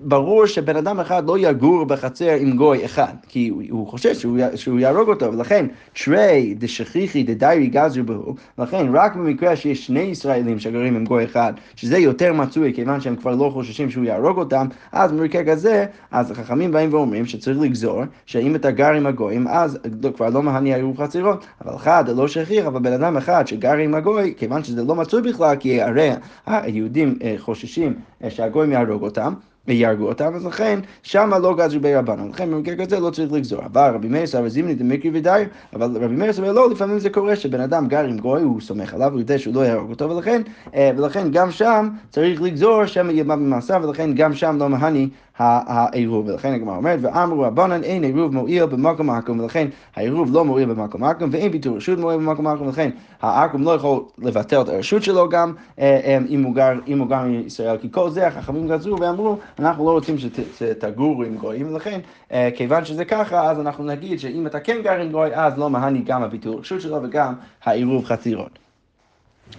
ברור 0.02 0.46
שבן 0.46 0.76
אדם 0.76 1.00
אחד 1.00 1.26
לא 1.26 1.38
יגור 1.38 1.84
בחצר 1.84 2.34
עם 2.38 2.56
גוי 2.56 2.84
אחד, 2.84 3.12
כי 3.28 3.48
הוא, 3.70 3.88
חושש 3.88 4.20
שהוא, 4.20 4.38
שהוא 4.54 4.81
יהרוג 4.81 5.08
אותו, 5.08 5.32
ולכן 5.32 5.66
תרי 5.93 6.54
דשכיחי 6.58 7.22
דדיירי 7.22 7.66
גזר 7.66 8.02
בהו, 8.02 8.34
לכן 8.58 8.87
רק 8.93 9.16
במקרה 9.16 9.56
שיש 9.56 9.87
שני 9.87 10.00
ישראלים 10.00 10.58
שגרים 10.58 10.96
עם 10.96 11.04
גוי 11.04 11.25
אחד, 11.25 11.52
שזה 11.76 11.98
יותר 11.98 12.32
מצוי 12.32 12.75
כיוון 12.75 13.00
שהם 13.00 13.16
כבר 13.16 13.34
לא 13.34 13.50
חוששים 13.52 13.90
שהוא 13.90 14.04
יהרוג 14.04 14.38
אותם, 14.38 14.66
אז 14.93 15.12
במקרה 15.12 15.44
כזה, 15.44 15.87
אז 16.10 16.31
החכמים 16.31 16.72
באים 16.72 16.94
ואומרים 16.94 17.26
שצריך 17.26 17.59
לגזור, 17.61 18.02
שאם 18.26 18.54
אתה 18.54 18.71
גר 18.71 18.92
עם 18.92 19.06
הגויים, 19.06 19.49
אז 19.49 19.78
כבר 20.16 20.28
לא 20.28 20.42
מהני 20.42 20.75
עירוב 20.75 20.99
חצרות, 20.99 21.47
אבל 21.64 21.76
אחד 21.76 22.04
לא 22.16 22.28
שכיח, 22.28 22.66
אבל 22.66 22.80
בן 22.80 22.92
אדם 22.92 23.16
אחד 23.16 23.47
שגר 23.47 23.76
עם 23.76 23.94
הגוי, 23.94 24.35
כיוון 24.37 24.64
שזה 24.64 24.85
לא 24.85 24.94
מצוי 24.94 25.23
בכלל, 25.23 25.56
כי 25.56 25.82
הרי 25.82 26.11
היהודים 26.47 27.18
אה, 27.23 27.35
חוששים 27.38 27.94
אה, 28.25 28.30
שהגויים 28.30 28.73
יהרוג 28.73 29.02
אותם, 29.02 29.35
ויהרגו 29.68 30.08
אותם, 30.08 30.35
אז 30.35 30.46
לכן 30.46 30.80
שמה 31.02 31.38
לא 31.38 31.56
גזרו 31.56 31.80
בי 31.80 31.94
רבנו, 31.94 32.28
לכן 32.28 32.50
במקרה 32.50 32.76
כזה 32.76 33.00
לא 33.00 33.11
צריך 33.11 33.32
לגזור. 33.32 33.62
אבל 33.64 33.90
רבי 33.94 34.08
מאיר 34.08 34.26
סבר 34.26 34.49
זימני 34.49 34.75
דמקרי 34.75 35.11
ודייר, 35.14 35.49
אבל 35.75 35.90
רבי 36.04 36.14
מאיר 36.16 36.32
סבר 36.32 36.52
לא, 36.52 36.70
לפעמים 36.70 36.99
זה 36.99 37.11
קורה 37.11 37.37
שבן 37.37 37.61
אדם 37.61 37.88
גר 37.88 38.04
עם 38.04 38.18
גוי, 38.18 38.42
הוא 38.42 38.61
סומך 38.61 38.94
עליו, 38.94 39.12
הוא 39.12 39.20
יודע 39.20 39.38
שהוא 39.38 39.54
לא 39.54 39.61
יהרוג 39.61 39.90
אותו, 39.90 40.11
ולכן, 40.11 40.42
אה, 40.75 40.90
ולכן 40.96 41.30
גם 41.30 41.50
שם 41.50 41.88
צריך 42.11 42.42
לגזור 42.42 42.87
שמא 42.87 43.12
יהיה 43.12 43.25
במעשיו, 43.25 43.80
ולכן 43.85 44.14
גם 44.14 44.35
שם 44.35 44.56
לא 44.58 44.68
מהני 44.68 45.08
העירוב, 45.38 46.28
ולכן 46.28 46.52
הגמרא 46.52 46.76
אומרת, 46.76 46.99
ואמרו 47.02 47.43
רבנן 47.43 47.85
אין 47.85 48.05
עירוב 48.05 48.35
מועיל 48.35 48.66
במקום 48.66 49.11
עכו"ם, 49.11 49.40
ולכן 49.40 49.69
העירוב 49.97 50.33
לא 50.33 50.45
מועיל 50.45 50.69
במקום 50.69 51.05
עכו"ם, 51.05 51.28
ואין 51.33 51.52
ביטול 51.52 51.76
רשות 51.76 51.99
מועיל 51.99 52.21
במקום 52.21 52.47
עכו"ם, 52.47 52.66
ולכן 52.66 52.90
העכו"ם 53.23 53.62
לא 53.62 53.71
יכול 53.71 54.05
לבטל 54.19 54.61
את 54.61 54.69
הרשות 54.69 55.02
שלו 55.02 55.28
גם, 55.28 55.52
אה, 55.78 56.00
אה, 56.05 56.19
אם 56.28 56.43
הוא 56.43 56.55
גר, 56.55 56.73
אם 56.87 56.99
הוא 56.99 57.09
גר 57.09 57.23
מישראל, 57.23 57.78
כי 57.78 57.88
כל 57.90 58.11
זה 58.11 58.26
החכמים 58.26 58.69
גזרו 58.69 59.00
ואמרו, 59.00 59.38
אנחנו 59.59 59.85
לא 59.85 59.90
רוצים 59.90 60.16
שתגורו 60.59 61.23
עם 61.23 61.37
גויים, 61.37 61.73
ולכן 61.73 62.00
אה, 62.33 62.49
כיוון 62.57 62.85
שזה 62.85 63.05
ככה, 63.05 63.50
אז 63.50 63.61
אנחנו 63.61 63.85
נגיד 63.85 64.21
שאם 64.21 64.47
אתה 64.47 64.61
כן 64.61 64.76
גר 64.83 65.00
עם 65.00 65.12
גוי, 65.12 65.35
אז 65.35 65.59
לא 65.59 65.71
מהני 65.71 66.02
גם 66.02 66.23
הביטול 66.23 66.55
רשות 66.55 66.81
שלו 66.81 67.02
וגם 67.02 67.35
העירוב 67.64 68.05
חצירות. 68.05 68.65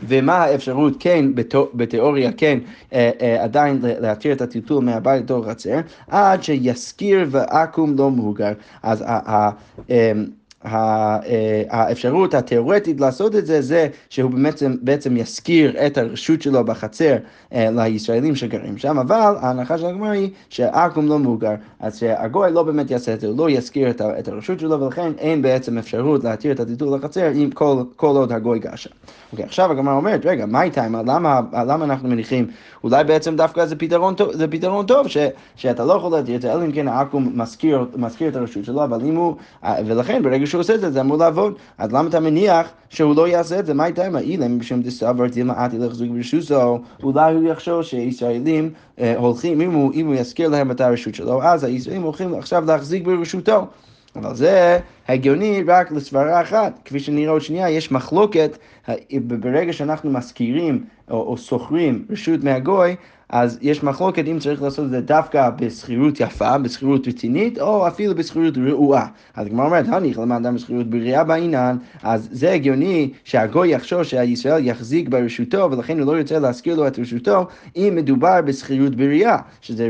ומה 0.07 0.35
האפשרות 0.37 0.93
כן, 0.99 1.25
בתיאוריה 1.73 2.31
כן, 2.31 2.59
אה, 2.93 3.11
אה, 3.21 3.43
עדיין 3.43 3.79
להתיר 3.81 4.33
את 4.33 4.41
הטלטול 4.41 4.83
מהבית 4.83 5.23
לתוך 5.23 5.47
החצר, 5.47 5.79
עד 6.07 6.43
שיזכיר 6.43 7.27
ועכו"ם 7.31 7.95
לא 7.97 8.11
מהוגר. 8.11 8.53
אז 8.83 9.03
אמ, 9.89 10.25
האפשרות 11.69 12.33
התיאורטית 12.33 12.99
לעשות 13.01 13.35
את 13.35 13.45
זה, 13.45 13.61
זה 13.61 13.87
שהוא 14.09 14.31
בעצם, 14.31 14.75
בעצם 14.81 15.17
ישכיר 15.17 15.85
את 15.85 15.97
הרשות 15.97 16.41
שלו 16.41 16.63
בחצר 16.65 17.15
לישראלים 17.51 18.35
שגרים 18.35 18.77
שם, 18.77 18.99
אבל 18.99 19.35
ההנחה 19.39 19.77
של 19.77 19.85
הגמרא 19.85 20.09
היא 20.09 20.29
שעכו"ם 20.49 21.07
לא 21.07 21.19
מוגר, 21.19 21.53
אז 21.79 21.97
שהגוי 21.97 22.51
לא 22.51 22.63
באמת 22.63 22.91
יעשה 22.91 23.13
את 23.13 23.19
זה, 23.19 23.27
הוא 23.27 23.37
לא 23.37 23.49
ישכיר 23.49 23.89
את 24.01 24.27
הרשות 24.27 24.59
שלו, 24.59 24.81
ולכן 24.81 25.11
אין 25.17 25.41
בעצם 25.41 25.77
אפשרות 25.77 26.23
להתיר 26.23 26.51
את 26.51 26.59
הטיטול 26.59 26.97
לחצר 26.97 27.31
עם 27.35 27.51
כל, 27.51 27.83
כל 27.95 28.15
עוד 28.15 28.31
הגוי 28.31 28.59
גר 28.59 28.75
שם. 28.75 28.89
אוקיי, 29.31 29.45
עכשיו 29.45 29.71
הגמרא 29.71 29.93
אומרת, 29.93 30.25
רגע, 30.25 30.45
מה 30.45 30.63
איתה, 30.63 30.87
למה, 30.87 31.41
למה 31.53 31.85
אנחנו 31.85 32.09
מניחים, 32.09 32.47
אולי 32.83 33.03
בעצם 33.03 33.35
דווקא 33.35 33.65
זה 33.65 33.75
פתרון 33.75 34.15
טוב, 34.15 34.33
זה 34.33 34.47
פתרון 34.47 34.85
טוב 34.85 35.07
ש, 35.07 35.17
שאתה 35.55 35.85
לא 35.85 35.93
יכול 35.93 36.11
להתיר 36.11 36.35
את 36.35 36.41
זה, 36.41 36.53
אלא 36.53 36.65
אם 36.65 36.71
כן 36.71 36.87
העכו"ם 36.87 37.31
מזכיר 37.95 38.29
את 38.29 38.35
הרשות 38.35 38.65
שלו, 38.65 38.83
אבל 38.83 39.01
אם 39.05 39.15
הוא, 39.15 39.35
ולכן 39.85 40.23
ברגע 40.23 40.45
שהוא 40.45 40.56
עושה 40.57 40.75
את 40.75 40.81
זה, 40.81 40.91
זה 40.91 41.01
אמור 41.01 41.17
לעבוד. 41.17 41.53
אז 41.77 41.91
למה 41.91 42.09
אתה 42.09 42.19
מניח 42.19 42.67
שהוא 42.89 43.15
לא 43.15 43.27
יעשה 43.27 43.59
את 43.59 43.65
זה? 43.65 43.73
מה 43.73 43.85
איתה 43.85 44.05
עם 44.05 44.15
האילם 44.15 44.59
בשם 44.59 44.81
דסבר 44.81 45.27
דילמה 45.27 45.53
עתי 45.65 45.77
לחזוק 45.77 46.09
ברשותו, 46.09 46.79
אולי 47.03 47.33
הוא 47.33 47.43
יחשוב 47.43 47.81
שישראלים 47.81 48.69
אה, 48.99 49.17
הולכים, 49.17 49.61
אם 49.61 49.71
הוא, 49.71 49.93
אם 49.93 50.07
הוא 50.07 50.15
יזכיר 50.15 50.49
להם 50.49 50.71
את 50.71 50.81
הרשות 50.81 51.15
שלו, 51.15 51.43
אז 51.43 51.63
הישראלים 51.63 52.01
הולכים 52.01 52.33
עכשיו 52.33 52.63
להחזיק 52.65 53.03
ברשותו. 53.05 53.67
אבל 54.15 54.35
זה 54.35 54.79
הגיוני 55.07 55.63
רק 55.67 55.91
לסברה 55.91 56.41
אחת. 56.41 56.79
כפי 56.85 56.99
שנראה 56.99 57.31
עוד 57.31 57.41
שנייה, 57.41 57.69
יש 57.69 57.91
מחלוקת, 57.91 58.57
ברגע 59.27 59.73
שאנחנו 59.73 60.11
מזכירים 60.11 60.83
או, 61.11 61.21
או 61.21 61.37
שוכרים 61.37 62.05
רשות 62.09 62.43
מהגוי, 62.43 62.95
אז 63.29 63.59
יש 63.61 63.83
מחלוקת 63.83 64.27
אם 64.27 64.39
צריך 64.39 64.61
לעשות 64.61 64.85
את 64.85 64.89
זה 64.89 65.01
דווקא 65.01 65.49
בשכירות 65.49 66.19
יפה, 66.19 66.57
בשכירות 66.57 67.07
רצינית, 67.07 67.59
או 67.59 67.87
אפילו 67.87 68.15
בשכירות 68.15 68.57
רעועה. 68.57 69.07
אז 69.35 69.47
הגמרא 69.47 69.65
אומרת, 69.65 69.85
הניח 69.87 70.19
למד 70.19 70.35
אדם 70.35 70.55
בשכירות 70.55 70.89
בריאה 70.89 71.23
בעינן, 71.23 71.77
אז 72.03 72.29
זה 72.31 72.51
הגיוני 72.51 73.11
שהגוי 73.23 73.69
יחשוב 73.69 74.03
שהישראל 74.03 74.67
יחזיק 74.67 75.09
ברשותו, 75.09 75.69
ולכן 75.71 75.99
הוא 75.99 76.07
לא 76.07 76.17
ירצה 76.17 76.39
להזכיר 76.39 76.75
לו 76.75 76.87
את 76.87 76.99
רשותו, 76.99 77.47
אם 77.75 77.93
מדובר 77.95 78.41
בשכירות 78.41 78.95
בריאה, 78.95 79.37
שזה 79.61 79.83
אה, 79.83 79.89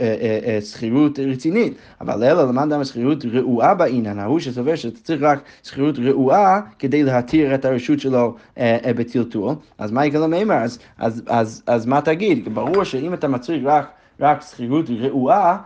אה, 0.00 0.38
אה, 0.46 0.60
שכירות 0.60 1.18
רצינית. 1.18 1.74
אבל 2.00 2.24
אלא 2.24 2.48
למד 2.48 2.62
אדם 2.62 2.80
בשכירות 2.80 3.24
רעועה 3.24 3.74
בעינן, 3.74 4.18
ההוא 4.18 4.40
שסובר 4.40 4.74
שאתה 4.74 5.00
צריך 5.00 5.22
רק 5.22 5.38
שכירות 5.62 5.98
רעועה 5.98 6.60
כדי 6.78 7.02
להתיר 7.02 7.54
את 7.54 7.64
הרשות 7.64 8.00
שלו 8.00 8.34
בטלטול, 8.96 9.54
אז 9.78 9.90
מה 9.90 10.06
יקרה 10.06 10.26
למימר? 10.26 10.64
אז 11.66 11.86
מה 11.86 12.00
תגיד? 12.00 12.48
ברור 12.66 12.84
שאם 12.84 13.14
אתה 13.14 13.28
מצריך 13.28 13.62
רק, 13.64 13.90
רק 14.20 14.42
שכירות 14.42 14.84
רעועה, 15.00 15.58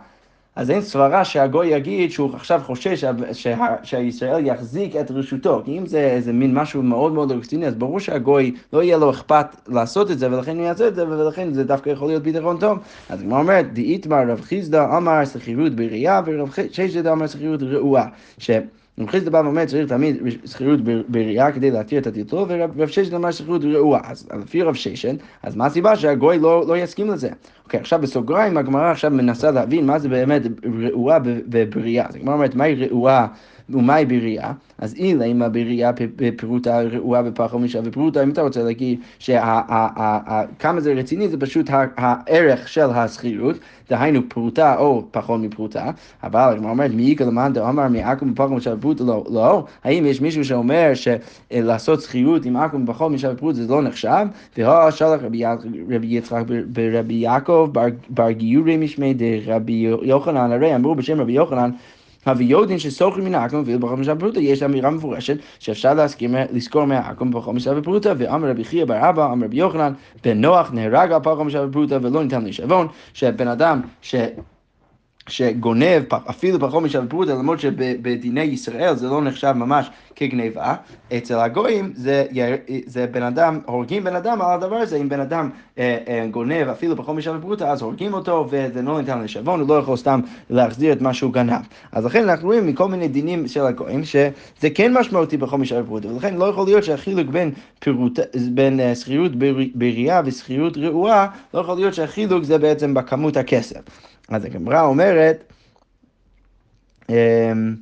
אז 0.55 0.71
אין 0.71 0.81
סברה 0.81 1.25
שהגוי 1.25 1.67
יגיד 1.67 2.11
שהוא 2.11 2.35
עכשיו 2.35 2.61
חושש 2.65 3.01
שה, 3.01 3.11
שה, 3.33 3.75
שהישראל 3.83 4.45
יחזיק 4.45 4.95
את 4.95 5.11
רשותו. 5.11 5.61
כי 5.65 5.77
אם 5.77 5.85
זה 5.85 5.99
איזה 5.99 6.33
מין 6.33 6.53
משהו 6.53 6.83
מאוד 6.83 7.13
מאוד 7.13 7.31
רציני, 7.31 7.67
אז 7.67 7.75
ברור 7.75 7.99
שהגוי 7.99 8.55
לא 8.73 8.83
יהיה 8.83 8.97
לו 8.97 9.09
אכפת 9.11 9.45
לעשות 9.67 10.11
את 10.11 10.19
זה, 10.19 10.31
ולכן 10.31 10.57
הוא 10.57 10.65
יעשה 10.65 10.87
את 10.87 10.95
זה, 10.95 11.07
ולכן 11.07 11.53
זה 11.53 11.63
דווקא 11.63 11.89
יכול 11.89 12.07
להיות 12.07 12.23
פתרון 12.23 12.57
טוב. 12.59 12.79
אז 13.09 13.21
כמו 13.21 13.37
אומרת, 13.37 13.73
דאיתמר 13.73 14.27
רב 14.27 14.41
חיסדא 14.41 14.97
אמר 14.97 15.25
שכירות 15.25 15.75
בראייה, 15.75 16.21
ורב 16.25 16.53
ששת 16.71 17.05
אמר 17.05 17.27
שכירות 17.27 17.63
רעועה. 17.63 18.05
רב 18.49 18.80
חיסדא 19.07 19.29
בא 19.29 19.37
ואומר 19.37 19.65
צריך 19.65 19.89
תמיד 19.89 20.17
שכירות 20.45 20.79
בראייה 21.07 21.51
כדי 21.51 21.71
להתיר 21.71 21.99
את 22.01 22.07
הטלטול, 22.07 22.45
ורב 22.47 22.87
ששת 22.87 23.13
אמר 23.13 23.31
שכירות 23.31 23.61
רעועה. 23.63 24.01
אז 24.11 24.29
לפי 24.41 24.61
רב 24.61 24.73
ששת, 24.73 25.15
אז 25.43 25.55
מה 25.55 25.65
הסיבה 25.65 25.95
שהגוי 25.95 26.39
לא, 26.39 26.67
לא 26.67 26.77
יסכים 26.77 27.09
לזה? 27.09 27.29
אוקיי, 27.63 27.79
עכשיו 27.79 28.01
בסוגריים 28.01 28.57
הגמרא 28.57 28.91
עכשיו 28.91 29.11
מנסה 29.11 29.51
להבין 29.51 29.85
מה 29.85 29.99
זה 29.99 30.09
באמת 30.09 30.41
רעועה 30.83 31.19
ובריאה. 31.23 32.05
אז 32.09 32.15
הגמרא 32.15 32.33
אומרת, 32.33 32.55
מהי 32.55 32.75
רעועה 32.75 33.27
ומהי 33.73 34.05
בריאה? 34.05 34.51
אז 34.77 34.95
אילא 34.95 35.25
אם 35.25 35.41
הבריאה 35.41 35.91
בפירוטה 36.15 36.81
רעועה 36.81 37.21
בפחו 37.21 37.59
משווה 37.59 37.89
ופרוטה, 37.89 38.23
אם 38.23 38.29
אתה 38.29 38.41
רוצה 38.41 38.63
להגיד 38.63 38.99
שכמה 39.19 40.79
זה 40.79 40.93
רציני, 40.93 41.29
זה 41.29 41.37
פשוט 41.39 41.69
הערך 41.97 42.67
של 42.67 42.89
השכירות, 42.89 43.55
דהיינו 43.89 44.21
פרוטה 44.29 44.75
או 44.77 45.03
פחות 45.11 45.41
מפרוטה, 45.41 45.91
אבל 46.23 46.39
הגמרא 46.39 46.69
אומרת, 46.69 46.91
מי 46.91 47.03
יקרא 47.03 47.27
למאן 47.27 47.53
דאמר 47.53 47.87
מעכו 47.87 48.25
בפחו 48.25 48.55
משווה 48.55 48.75
ופרוטה, 48.75 49.03
לא, 49.03 49.25
לא, 49.31 49.65
האם 49.83 50.05
יש 50.05 50.21
מישהו 50.21 50.45
שאומר 50.45 50.91
שלעשות 50.93 52.01
שכירות 52.01 52.45
עם 52.45 52.57
עכו 52.57 52.79
בפחות 52.79 53.11
משווה 53.11 53.33
ופרוטה 53.33 53.57
זה 53.57 53.67
לא 53.73 53.81
נחשב? 53.81 54.25
והוא 54.57 54.91
שלח 54.91 55.21
רבי 55.23 56.07
יצחק 56.07 56.43
ברבי 56.67 57.13
יעקב 57.13 57.69
בר 58.09 58.31
גיורי 58.31 58.77
משמי 58.77 59.13
דרבי 59.13 59.87
יוחנן, 60.01 60.51
הרי 60.51 60.75
אמרו 60.75 60.95
בשם 60.95 61.21
רבי 61.21 61.33
יוחנן 61.33 61.71
הוויודין 62.25 62.79
שסוחרים 62.79 63.25
מן 63.25 63.35
העכו"ם 63.35 63.63
ואילו 63.65 63.97
משל 63.97 64.13
בפרוטה, 64.13 64.39
יש 64.39 64.63
אמירה 64.63 64.89
מפורשת 64.89 65.37
שאפשר 65.59 65.93
לזכור 66.51 66.85
מהעכו"ם 66.85 67.31
בכל 67.31 67.53
משל 67.53 67.79
בפרוטה, 67.79 68.13
ואמר 68.17 68.49
רבי 68.49 68.63
חייא 68.63 68.85
בר 68.85 69.09
אבא, 69.09 69.31
אמר 69.31 69.45
רבי 69.45 69.57
יוחנן, 69.57 69.93
בן 70.23 70.41
נוח 70.41 70.71
נהרג 70.73 71.11
על 71.11 71.19
פחו 71.23 71.43
משל 71.43 71.65
בפרוטה 71.65 71.97
ולא 72.01 72.23
ניתן 72.23 72.43
להישבון, 72.43 72.87
שבן 73.13 73.47
אדם 73.47 73.81
ש... 74.01 74.15
שגונב 75.31 76.03
אפילו 76.29 76.59
פחות 76.59 76.83
משל 76.83 77.07
פרוטה, 77.07 77.33
למרות 77.33 77.59
שבדיני 77.59 78.41
ישראל 78.41 78.95
זה 78.95 79.07
לא 79.07 79.21
נחשב 79.21 79.51
ממש 79.51 79.89
כגניבה, 80.15 80.75
אצל 81.17 81.39
הגויים 81.39 81.91
זה, 81.95 82.25
זה 82.85 83.07
בן 83.07 83.23
אדם, 83.23 83.59
הורגים 83.65 84.03
בן 84.03 84.15
אדם 84.15 84.41
על 84.41 84.53
הדבר 84.53 84.75
הזה, 84.75 84.97
אם 84.97 85.09
בן 85.09 85.19
אדם 85.19 85.49
אה, 85.77 85.97
אה, 86.07 86.27
גונב 86.31 86.67
אפילו 86.67 86.97
פחות 86.97 87.15
משל 87.15 87.41
פרוטה, 87.41 87.71
אז 87.71 87.81
הורגים 87.81 88.13
אותו 88.13 88.47
וזה 88.49 88.81
לא 88.81 88.99
ניתן 89.01 89.21
לשבון, 89.21 89.59
הוא 89.59 89.69
לא 89.69 89.73
יכול 89.73 89.97
סתם 89.97 90.19
להחזיר 90.49 90.93
את 90.93 91.01
מה 91.01 91.13
שהוא 91.13 91.33
גנב. 91.33 91.61
אז 91.91 92.05
לכן 92.05 92.29
אנחנו 92.29 92.47
רואים 92.47 92.67
מכל 92.67 92.87
מיני 92.87 93.07
דינים 93.07 93.47
של 93.47 93.65
הגויים 93.65 94.03
שזה 94.03 94.69
כן 94.73 94.93
משמעותי 94.93 95.37
פחות 95.37 95.59
משל 95.59 95.83
פרוטה, 95.83 96.07
ולכן 96.07 96.35
לא 96.35 96.45
יכול 96.45 96.65
להיות 96.65 96.83
שהחילוק 96.83 97.27
בין, 97.27 97.51
פירוט, 97.79 98.19
בין 98.51 98.79
uh, 98.79 98.95
שכירות 98.95 99.31
בריאה 99.75 100.21
ושכירות 100.25 100.77
רעועה, 100.77 101.27
לא 101.53 101.59
יכול 101.59 101.75
להיות 101.75 101.93
שהחילוק 101.93 102.43
זה 102.43 102.57
בעצם 102.57 102.93
בכמות 102.93 103.37
הכסף. 103.37 104.10
אז 104.29 104.45
הגמרא 104.45 104.81
אומרת, 104.81 105.43
אמ, 107.09 107.75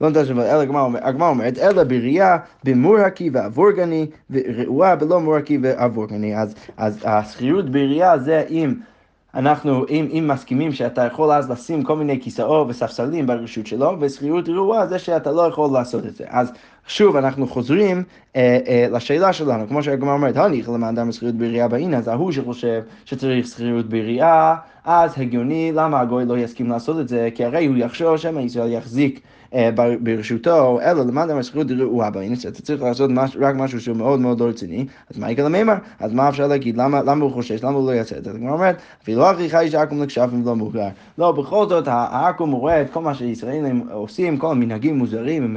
לא 0.00 0.10
נתן 0.10 0.24
שם, 0.24 0.40
אלא 0.40 0.60
הגמרא 1.02 1.28
אומרת, 1.28 1.58
אלא 1.58 1.84
בראייה 1.84 2.38
במורקי 2.64 3.30
ועבורגני, 3.32 4.06
ורעועה 4.30 4.96
בלא 4.96 5.20
מורקי 5.20 5.58
ועבורגני. 5.62 6.36
אז 6.76 6.98
השכירות 7.04 7.70
בראייה 7.70 8.18
זה 8.18 8.44
אם 8.50 8.74
אנחנו, 9.34 9.84
אם, 9.88 10.08
אם 10.12 10.28
מסכימים 10.28 10.72
שאתה 10.72 11.04
יכול 11.04 11.32
אז 11.32 11.50
לשים 11.50 11.82
כל 11.82 11.96
מיני 11.96 12.20
כיסאות 12.20 12.66
וספסלים 12.70 13.26
ברשות 13.26 13.66
שלו, 13.66 13.96
ושכירות 14.00 14.48
רעועה 14.48 14.86
זה 14.86 14.98
שאתה 14.98 15.32
לא 15.32 15.42
יכול 15.42 15.70
לעשות 15.72 16.06
את 16.06 16.16
זה. 16.16 16.24
אז 16.28 16.52
שוב, 16.86 17.16
אנחנו 17.16 17.46
חוזרים 17.46 18.02
אה, 18.36 18.58
אה, 18.66 18.86
לשאלה 18.90 19.32
שלנו, 19.32 19.68
כמו 19.68 19.82
שהגמרא 19.82 20.12
אומרת, 20.12 20.36
הניח 20.36 20.68
למען 20.68 20.98
אדם 20.98 21.12
שכירות 21.12 21.34
בראייה 21.34 21.68
בעין, 21.68 21.94
אז 21.94 22.08
ההוא 22.08 22.32
שחושב 22.32 22.82
שצריך 23.04 23.46
שכירות 23.46 23.88
בראייה, 23.88 24.54
אז 24.84 25.14
הגיוני 25.16 25.72
למה 25.74 26.00
הגוי 26.00 26.24
לא 26.24 26.38
יסכים 26.38 26.70
לעשות 26.70 27.00
את 27.00 27.08
זה, 27.08 27.28
כי 27.34 27.44
הרי 27.44 27.66
הוא 27.66 27.76
יחשוב 27.76 28.16
שמא 28.16 28.40
ישראל 28.40 28.72
יחזיק 28.72 29.20
ברשותו, 30.00 30.80
אלא 30.82 31.02
למד 31.04 31.30
המשכות 31.30 31.66
רעועה 31.78 32.10
בעניין, 32.10 32.36
שאתה 32.36 32.62
צריך 32.62 32.82
לעשות 32.82 33.10
רק 33.40 33.54
משהו 33.54 33.80
שהוא 33.80 33.96
מאוד 33.96 34.20
מאוד 34.20 34.40
לא 34.40 34.44
רציני, 34.44 34.86
אז 35.10 35.18
מה 35.18 35.30
יקרה 35.30 35.44
למימר? 35.44 35.74
אז 36.00 36.12
מה 36.12 36.28
אפשר 36.28 36.46
להגיד? 36.46 36.76
למה, 36.76 37.12
הוא 37.20 37.32
חושש? 37.32 37.64
למה 37.64 37.76
הוא 37.76 37.86
לא 37.86 37.92
יעשה 37.92 38.16
את 38.16 38.24
זה? 38.24 38.30
הגמרא 38.30 38.52
אומרת, 38.52 38.76
אפילו 39.02 39.30
אחי 39.30 39.50
חי 39.50 39.68
שעכו"ם 39.70 40.02
לכשפים 40.02 40.42
לא 40.44 40.56
מוכר. 40.56 40.88
לא, 41.18 41.32
בכל 41.32 41.68
זאת, 41.68 41.84
העכו"ם 41.88 42.52
רואה 42.52 42.82
את 42.82 42.90
כל 42.90 43.00
מה 43.00 43.14
שישראלים 43.14 43.88
עושים, 43.92 44.36
כל 44.36 44.50
המנהגים 44.50 44.98
מוזרים, 44.98 45.56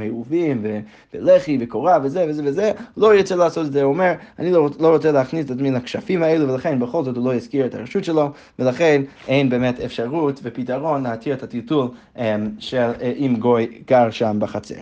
ולח"י 1.14 1.58
וקורה 1.60 1.98
וזה 2.02 2.26
וזה 2.28 2.42
וזה, 2.44 2.72
לא 2.96 3.14
ירצה 3.14 3.36
לעשות 3.36 3.66
את 3.66 3.72
זה, 3.72 3.82
הוא 3.82 3.92
אומר, 3.92 4.12
אני 4.38 4.52
לא, 4.52 4.68
לא 4.80 4.88
רוצה 4.88 5.12
להכניס 5.12 5.46
את 5.46 5.50
עצמי 5.50 5.70
לכשפים 5.70 6.22
האלו, 6.22 6.48
ולכן 6.48 6.78
בכל 6.78 7.04
זאת 7.04 7.16
הוא 7.16 7.24
לא 7.24 7.34
יזכיר 7.34 7.66
את 7.66 7.74
הרשות 7.74 8.04
שלו, 8.04 8.30
ולכן 8.58 9.02
אין 9.28 9.50
באמת 9.50 9.80
אפשרות 9.80 10.40
ופתרון 10.42 11.02
להתיר 11.02 11.34
את 11.34 11.42
הטלטול 11.42 11.88
אמ, 12.18 12.22
של 12.58 12.90
אה, 13.00 13.12
אם 13.18 13.36
גוי 13.38 13.66
גר 13.86 14.10
שם 14.10 14.36
בחצר. 14.38 14.74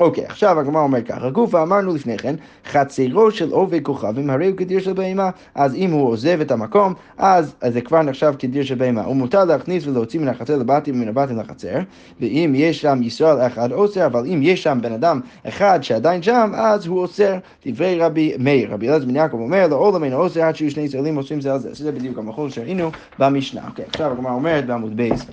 אוקיי, 0.00 0.24
עכשיו 0.26 0.60
הגמרא 0.60 0.82
אומר 0.82 1.02
ככה, 1.02 1.30
גופה 1.30 1.62
אמרנו 1.62 1.94
לפני 1.94 2.18
כן, 2.18 2.34
חצרו 2.66 3.30
של 3.30 3.50
עובד 3.50 3.82
כוכבים 3.82 4.30
הרי 4.30 4.46
הוא 4.46 4.56
כדיר 4.56 4.80
של 4.80 4.92
בהמה, 4.92 5.30
אז 5.54 5.74
אם 5.74 5.90
הוא 5.90 6.08
עוזב 6.08 6.40
את 6.40 6.50
המקום, 6.50 6.94
אז, 7.18 7.54
אז 7.60 7.72
זה 7.72 7.80
כבר 7.80 8.02
נחשב 8.02 8.34
כדיר 8.38 8.64
של 8.64 8.74
בהמה. 8.74 9.04
הוא 9.04 9.16
מותר 9.16 9.44
להכניס 9.44 9.86
ולהוציא 9.86 10.20
מן 10.20 10.28
החצר 10.28 10.56
לבתים 10.56 10.94
ומן 10.94 11.08
הבתים 11.08 11.38
לחצר, 11.38 11.78
ואם 12.20 12.52
יש 12.56 12.80
שם 12.80 13.00
ישראל 13.02 13.46
אחד 13.46 13.72
אוסר, 13.72 14.06
אבל 14.06 14.26
אם 14.26 14.40
יש 14.42 14.62
שם 14.62 14.78
בן 14.82 14.92
אדם 14.92 15.20
אחד 15.48 15.78
שעדיין 15.82 16.22
שם, 16.22 16.52
אז 16.54 16.86
הוא 16.86 16.98
אוסר 16.98 17.34
דברי 17.66 17.98
רבי 17.98 18.34
מאיר. 18.38 18.72
רבי 18.72 18.88
אלעזר 18.88 19.06
בן 19.06 19.16
יעקב 19.16 19.40
אומר, 19.40 19.66
לעולם 19.66 20.04
אין 20.04 20.12
אוסר 20.12 20.42
עד 20.42 20.56
שיהיו 20.56 20.70
שני 20.70 20.82
ישראלים 20.82 21.16
עושים 21.16 21.40
זה 21.40 21.52
על 21.52 21.58
זה. 21.58 21.74
שזה 21.74 21.92
בדיוק 21.92 22.18
המחול 22.18 22.50
שראינו 22.50 22.90
במשנה. 23.18 23.60
אוקיי, 23.68 23.84
עכשיו 23.88 24.12
הגמרא 24.12 24.32
אומרת 24.32 24.66
בעמוד 24.66 24.96
בייס. 24.96 25.26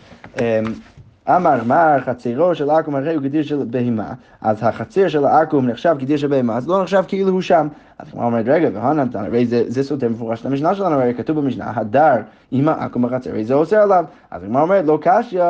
אמר 1.29 1.63
מר 1.65 1.99
חצרו 1.99 2.55
של 2.55 2.69
עכו"ם 2.69 2.95
הרי 2.95 3.15
הוא 3.15 3.23
גדיר 3.23 3.43
של 3.43 3.63
בהמה, 3.67 4.13
אז 4.41 4.57
החצר 4.61 5.07
של 5.07 5.25
העכו"ם 5.25 5.67
נחשב 5.67 5.95
גדיר 5.99 6.17
של 6.17 6.27
בהמה, 6.27 6.57
אז 6.57 6.67
לא 6.67 6.81
נחשב 6.81 7.03
כאילו 7.07 7.29
הוא 7.29 7.41
שם. 7.41 7.67
אז 7.99 8.07
הוא 8.11 8.23
אומר, 8.23 8.41
רגע, 8.45 8.69
והנתן, 8.73 9.25
הרי 9.25 9.45
זה, 9.45 9.63
זה 9.67 9.83
סותר 9.83 10.09
מפורש 10.09 10.45
למשנה 10.45 10.75
שלנו, 10.75 10.95
הרי 10.95 11.13
כתוב 11.13 11.39
במשנה, 11.39 11.71
הדר 11.75 12.15
עם 12.51 12.69
העכו"ם 12.69 13.01
בחצר, 13.01 13.29
הרי 13.29 13.45
זה 13.45 13.53
אוסר 13.53 13.77
עליו. 13.77 14.05
אז 14.31 14.43
הוא 14.43 14.59
אומר, 14.59 14.81
לא 14.81 14.99
קשיא. 15.01 15.43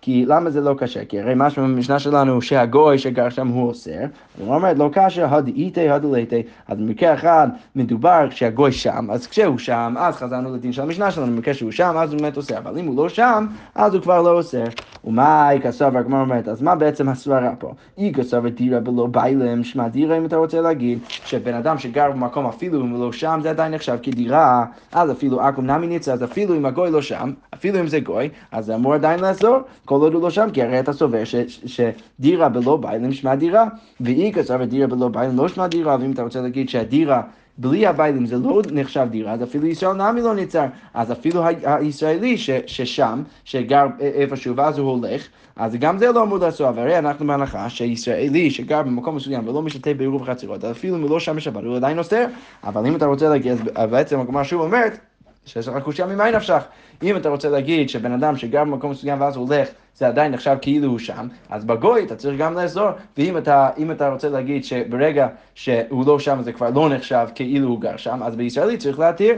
כי 0.00 0.24
למה 0.26 0.50
זה 0.50 0.60
לא 0.60 0.74
כשר? 0.78 1.04
כי 1.08 1.20
הרי 1.20 1.32
משהו 1.36 1.62
במשנה 1.62 1.98
שלנו 1.98 2.42
שהגוי 2.42 2.98
שגר 2.98 3.28
שם 3.28 3.48
הוא 3.48 3.68
אוסר. 3.68 4.00
הוא 4.38 4.54
אומר, 4.54 4.72
לא 4.76 4.90
כשר, 4.92 5.34
הדאיתי, 5.34 5.90
הדלתי. 5.90 6.42
אז 6.68 6.78
במקרה 6.78 7.14
אחד 7.14 7.48
מדובר 7.76 8.26
שהגוי 8.30 8.72
שם, 8.72 9.10
אז 9.10 9.26
כשהוא 9.26 9.58
שם, 9.58 9.94
אז 9.98 10.16
חזרנו 10.16 10.54
לדין 10.54 10.72
של 10.72 10.82
המשנה 10.82 11.10
שלנו, 11.10 11.26
במקרה 11.26 11.54
שהוא 11.54 11.70
שם, 11.70 11.96
אז 11.98 12.12
הוא 12.12 12.20
באמת 12.20 12.36
אוסר. 12.36 12.58
אבל 12.58 12.78
אם 12.78 12.86
הוא 12.86 12.96
לא 12.96 13.08
שם, 13.08 13.46
אז 13.74 13.94
הוא 13.94 14.02
כבר 14.02 14.22
לא 14.22 14.32
אוסר. 14.32 14.64
ומה 15.04 15.48
היא 15.48 15.60
כסבר, 15.60 16.02
כמו 16.02 16.20
אומרת, 16.20 16.48
אז 16.48 16.62
מה 16.62 16.74
בעצם 16.74 17.08
הסברה 17.08 17.50
פה? 17.58 17.72
היא 17.96 18.14
כסבר 18.14 18.48
דירה 18.48 18.80
בלא 18.80 19.06
ביילם, 19.10 19.64
שמע 19.64 19.88
דירה, 19.88 20.16
אם 20.16 20.24
אתה 20.24 20.36
רוצה 20.36 20.60
להגיד, 20.60 20.98
שבן 21.08 21.54
אדם 21.54 21.78
שגר 21.78 22.10
במקום 22.10 22.46
אפילו 22.46 22.80
אם 22.80 22.90
הוא 22.90 23.04
לא 23.06 23.12
שם, 23.12 23.40
זה 23.42 23.50
עדיין 23.50 23.74
נחשב 23.74 23.96
כדירה, 24.02 24.64
אז 24.92 25.10
אפילו 25.10 25.40
עכו"ם 25.40 25.66
נמי 25.66 25.86
ניצה, 25.86 26.12
אז 26.12 26.24
אפילו 26.24 26.56
אם 26.56 26.66
הגוי 26.66 26.90
לא 26.90 27.02
שם, 27.02 27.32
אפילו 27.58 27.80
אם 27.80 27.86
זה 27.86 28.00
גוי, 28.00 28.28
אז 28.52 28.66
זה 28.66 28.74
אמור 28.74 28.94
עדיין 28.94 29.20
לאסור. 29.20 29.56
כל 29.84 30.00
עוד 30.00 30.14
הוא 30.14 30.22
לא 30.22 30.30
שם, 30.30 30.48
כי 30.52 30.62
הרי 30.62 30.80
אתה 30.80 30.92
סובר 30.92 31.22
שדירה 31.66 32.48
בלא 32.48 32.76
ביילים 32.76 33.12
שמע 33.12 33.34
דירה, 33.34 33.64
והיא 34.00 34.32
כסף 34.32 34.60
דירה 34.60 34.86
בלא 34.86 35.08
ביילים 35.08 35.36
לא 35.36 35.48
שמע 35.48 35.66
דירה, 35.66 35.96
ואם 36.00 36.12
אתה 36.12 36.22
רוצה 36.22 36.40
להגיד 36.40 36.68
שהדירה... 36.68 37.22
בלי 37.58 37.86
הביילים 37.86 38.26
זה 38.26 38.36
לא 38.36 38.62
נחשב 38.72 39.06
דירה, 39.10 39.32
אז 39.32 39.42
אפילו 39.42 39.66
ישראל 39.66 39.92
נמי 39.92 40.20
לא 40.20 40.34
נצר. 40.34 40.66
אז 40.94 41.12
אפילו 41.12 41.44
הישראלי 41.64 42.38
ש, 42.38 42.50
ששם, 42.66 43.22
שגר 43.44 43.86
איפשהו 44.00 44.56
ואז 44.56 44.78
הוא 44.78 44.90
הולך, 44.90 45.28
אז 45.56 45.76
גם 45.76 45.98
זה 45.98 46.12
לא 46.12 46.22
אמור 46.22 46.38
לעשות, 46.38 46.76
והרי 46.76 46.98
אנחנו 46.98 47.26
בהנחה 47.26 47.70
שישראלי 47.70 48.50
שגר 48.50 48.82
במקום 48.82 49.16
מסוים 49.16 49.48
ולא 49.48 49.62
משתתף 49.62 49.92
בעירוב 49.96 50.24
חצרות, 50.24 50.64
אפילו 50.64 50.96
אם 50.96 51.02
הוא 51.02 51.10
לא 51.10 51.20
שם 51.20 51.36
בשבת, 51.36 51.64
הוא 51.64 51.76
עדיין 51.76 51.98
אוסר, 51.98 52.24
אבל 52.64 52.86
אם 52.86 52.96
אתה 52.96 53.06
רוצה 53.06 53.28
להגיד, 53.28 53.52
אז 53.74 53.90
בעצם 53.90 54.20
הגמרא 54.20 54.44
שוב 54.44 54.60
אומרת, 54.60 54.98
שיש 55.46 55.68
לך 55.68 55.82
קושייה 55.82 56.08
ממאי 56.08 56.32
נפשך. 56.32 56.62
אם 57.02 57.16
אתה 57.16 57.28
רוצה 57.28 57.48
להגיד 57.48 57.88
שבן 57.88 58.12
אדם 58.12 58.36
שגר 58.36 58.64
במקום 58.64 58.90
מסוים 58.90 59.20
ואז 59.20 59.36
הולך, 59.36 59.68
זה 59.94 60.06
עדיין 60.06 60.32
נחשב 60.32 60.56
כאילו 60.60 60.88
הוא 60.88 60.98
שם, 60.98 61.28
אז 61.50 61.64
בגוי 61.64 62.04
אתה 62.04 62.16
צריך 62.16 62.38
גם 62.38 62.54
לאזור, 62.54 62.88
ואם 63.18 63.38
אתה, 63.38 63.70
אתה 63.92 64.08
רוצה 64.08 64.28
להגיד 64.28 64.64
שברגע 64.64 65.28
שהוא 65.54 66.06
לא 66.06 66.18
שם 66.18 66.42
זה 66.42 66.52
כבר 66.52 66.70
לא 66.70 66.88
נחשב 66.88 67.26
כאילו 67.34 67.68
הוא 67.68 67.80
גר 67.80 67.96
שם, 67.96 68.22
אז 68.22 68.36
בישראלי 68.36 68.76
צריך 68.76 68.98
להתיר. 68.98 69.36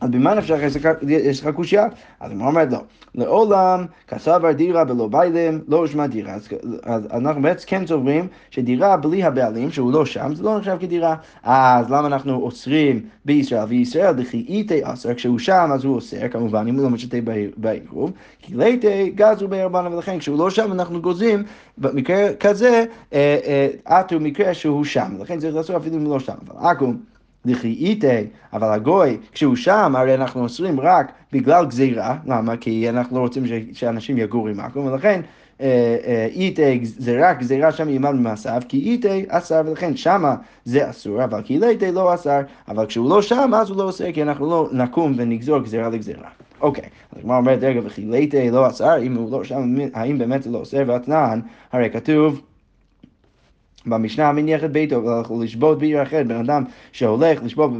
אז 0.00 0.10
במה 0.10 0.34
נפשך 0.34 0.58
יש 1.08 1.40
לך 1.40 1.48
קושייה? 1.54 1.86
אז 2.20 2.32
הוא 2.32 2.46
אומר 2.46 2.64
לא. 2.70 2.78
לעולם 3.14 3.84
כסבר 4.08 4.52
דירה 4.52 4.84
בלא 4.84 5.08
ביילים, 5.08 5.60
לא 5.68 5.76
הושמע 5.76 6.06
דירה. 6.06 6.34
אז, 6.34 6.48
אז 6.82 7.02
אנחנו 7.12 7.42
בעצם 7.42 7.64
כן 7.68 7.86
סוברים 7.86 8.26
שדירה 8.50 8.96
בלי 8.96 9.24
הבעלים, 9.24 9.70
שהוא 9.70 9.92
לא 9.92 10.06
שם, 10.06 10.34
זה 10.34 10.42
לא 10.42 10.58
נחשב 10.58 10.76
כדירה. 10.80 11.16
אז 11.42 11.90
למה 11.90 12.06
אנחנו 12.06 12.34
אוסרים 12.34 13.00
בישראל? 13.24 13.64
וישראל 13.68 14.12
דכי 14.12 14.44
איתי 14.48 14.80
אסר, 14.82 15.14
כשהוא 15.14 15.38
שם 15.38 15.70
אז 15.74 15.84
הוא 15.84 15.94
אוסר, 15.94 16.28
כמובן, 16.28 16.66
אם 16.68 16.74
הוא 16.74 16.82
לא 16.82 16.90
משתה 16.90 17.16
בעירוב, 17.56 18.12
כי 18.38 18.54
ליתי 18.54 19.12
גזו 19.14 19.48
בערבנה, 19.48 19.96
ולכן 19.96 20.18
כשהוא 20.18 20.38
לא 20.38 20.50
שם 20.50 20.72
אנחנו 20.72 21.02
גוזים, 21.02 21.42
במקרה 21.78 22.34
כזה, 22.40 22.84
עטו 23.84 24.20
מקרה 24.20 24.54
שהוא 24.54 24.84
שם. 24.84 25.12
לכן 25.20 25.38
צריך 25.38 25.54
לעשות 25.54 25.76
אפילו 25.76 25.96
אם 25.96 26.04
הוא 26.04 26.14
לא 26.14 26.20
שם. 26.20 26.34
אבל 26.48 26.68
עכו"ם 26.68 26.96
לכי 27.44 27.68
איתי, 27.68 28.26
אבל 28.52 28.68
הגוי, 28.68 29.16
כשהוא 29.32 29.56
שם, 29.56 29.94
הרי 29.96 30.14
אנחנו 30.14 30.42
אוסרים 30.42 30.80
רק 30.80 31.12
בגלל 31.32 31.66
גזירה, 31.66 32.16
למה? 32.26 32.56
כי 32.56 32.88
אנחנו 32.88 33.16
לא 33.16 33.20
רוצים 33.22 33.44
שאנשים 33.72 34.18
יגורו 34.18 34.48
עם 34.48 34.60
עכו"ם, 34.60 34.86
ולכן 34.86 35.20
אה, 35.60 35.96
אה, 36.06 36.26
איתי 36.30 36.80
זה 36.84 37.28
רק 37.28 37.38
גזירה 37.38 37.72
שם 37.72 37.88
יימד 37.88 38.10
ממעשיו, 38.10 38.62
כי 38.68 38.76
איתי 38.76 39.24
אסר, 39.28 39.62
ולכן 39.66 39.96
שמה 39.96 40.34
זה 40.64 40.90
אסור, 40.90 41.24
אבל 41.24 41.42
כי 41.44 41.58
איתי 41.64 41.92
לא 41.92 42.14
אסר, 42.14 42.40
אבל 42.68 42.86
כשהוא 42.86 43.10
לא 43.10 43.22
שם, 43.22 43.50
אז 43.54 43.70
הוא 43.70 43.78
לא 43.78 43.82
אוסר, 43.82 44.12
כי 44.12 44.22
אנחנו 44.22 44.50
לא 44.50 44.68
נקום 44.72 45.14
ונגזור 45.16 45.58
גזירה 45.58 45.88
לגזירה. 45.88 46.28
אוקיי, 46.60 46.84
אז 47.12 47.18
הגמרא 47.18 47.36
אומרת, 47.36 47.58
רגע, 47.62 47.80
וכי 47.84 48.50
לא 48.50 48.68
אסר, 48.68 49.02
אם 49.02 49.14
הוא 49.14 49.32
לא 49.32 49.44
שם, 49.44 49.74
האם 49.94 50.18
באמת 50.18 50.42
זה 50.42 50.50
לא 50.50 50.58
אוסר? 50.58 50.82
ואתנן, 50.86 51.40
הרי 51.72 51.90
כתוב 51.90 52.40
במשנה 53.86 54.32
מניח 54.32 54.64
את 54.64 54.72
ביתו 54.72 55.22
לשבות 55.40 55.78
בעיר 55.78 56.02
אחרת, 56.02 56.26
בן 56.26 56.36
אדם 56.36 56.64
שהולך 56.92 57.42
לשבות 57.44 57.70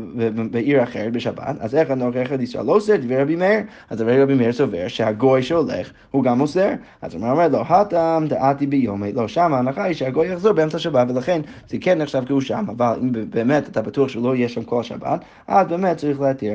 בעיר 0.51 0.83
אחרת 0.83 1.13
בשבת, 1.13 1.57
אז 1.61 1.75
איך 1.75 1.91
הנוכח 1.91 2.31
ישראל 2.41 2.67
לא 2.67 2.73
אוסר 2.73 2.97
דברי 2.97 3.23
רבי 3.23 3.37
מאיר? 3.37 3.61
אז 3.91 3.99
דברי 3.99 4.23
רבי 4.23 4.35
מאיר 4.35 4.53
סובר 4.53 4.89
שהגוי 4.89 5.43
שהולך 5.43 5.93
הוא 6.11 6.25
גם 6.25 6.41
אוסר. 6.41 6.69
אז 7.03 7.15
הוא 7.15 7.31
אומר 7.31 7.49
לו, 7.49 7.61
הטעם 7.69 8.27
דעתי 8.27 8.67
ביומי, 8.67 9.13
לא, 9.13 9.29
שם 9.29 9.55
ההנחה 9.55 9.85
היא 9.85 9.95
שהגוי 9.95 10.33
יחזור 10.33 10.53
באמצע 10.53 10.77
השבת, 10.77 11.07
ולכן 11.11 11.41
זה 11.69 11.77
כן 11.81 11.99
נחשב 11.99 12.25
כי 12.27 12.33
הוא 12.33 12.41
שם, 12.41 12.65
אבל 12.69 12.99
אם 13.03 13.13
באמת 13.31 13.69
אתה 13.69 13.83
בטוח 13.83 14.09
שהוא 14.09 14.25
לא 14.25 14.37
יהיה 14.37 14.49
שם 14.49 14.63
כל 14.65 14.81
השבת, 14.81 15.21
אז 15.49 15.67
באמת 15.67 15.97
צריך 15.97 16.21
להתיר. 16.21 16.55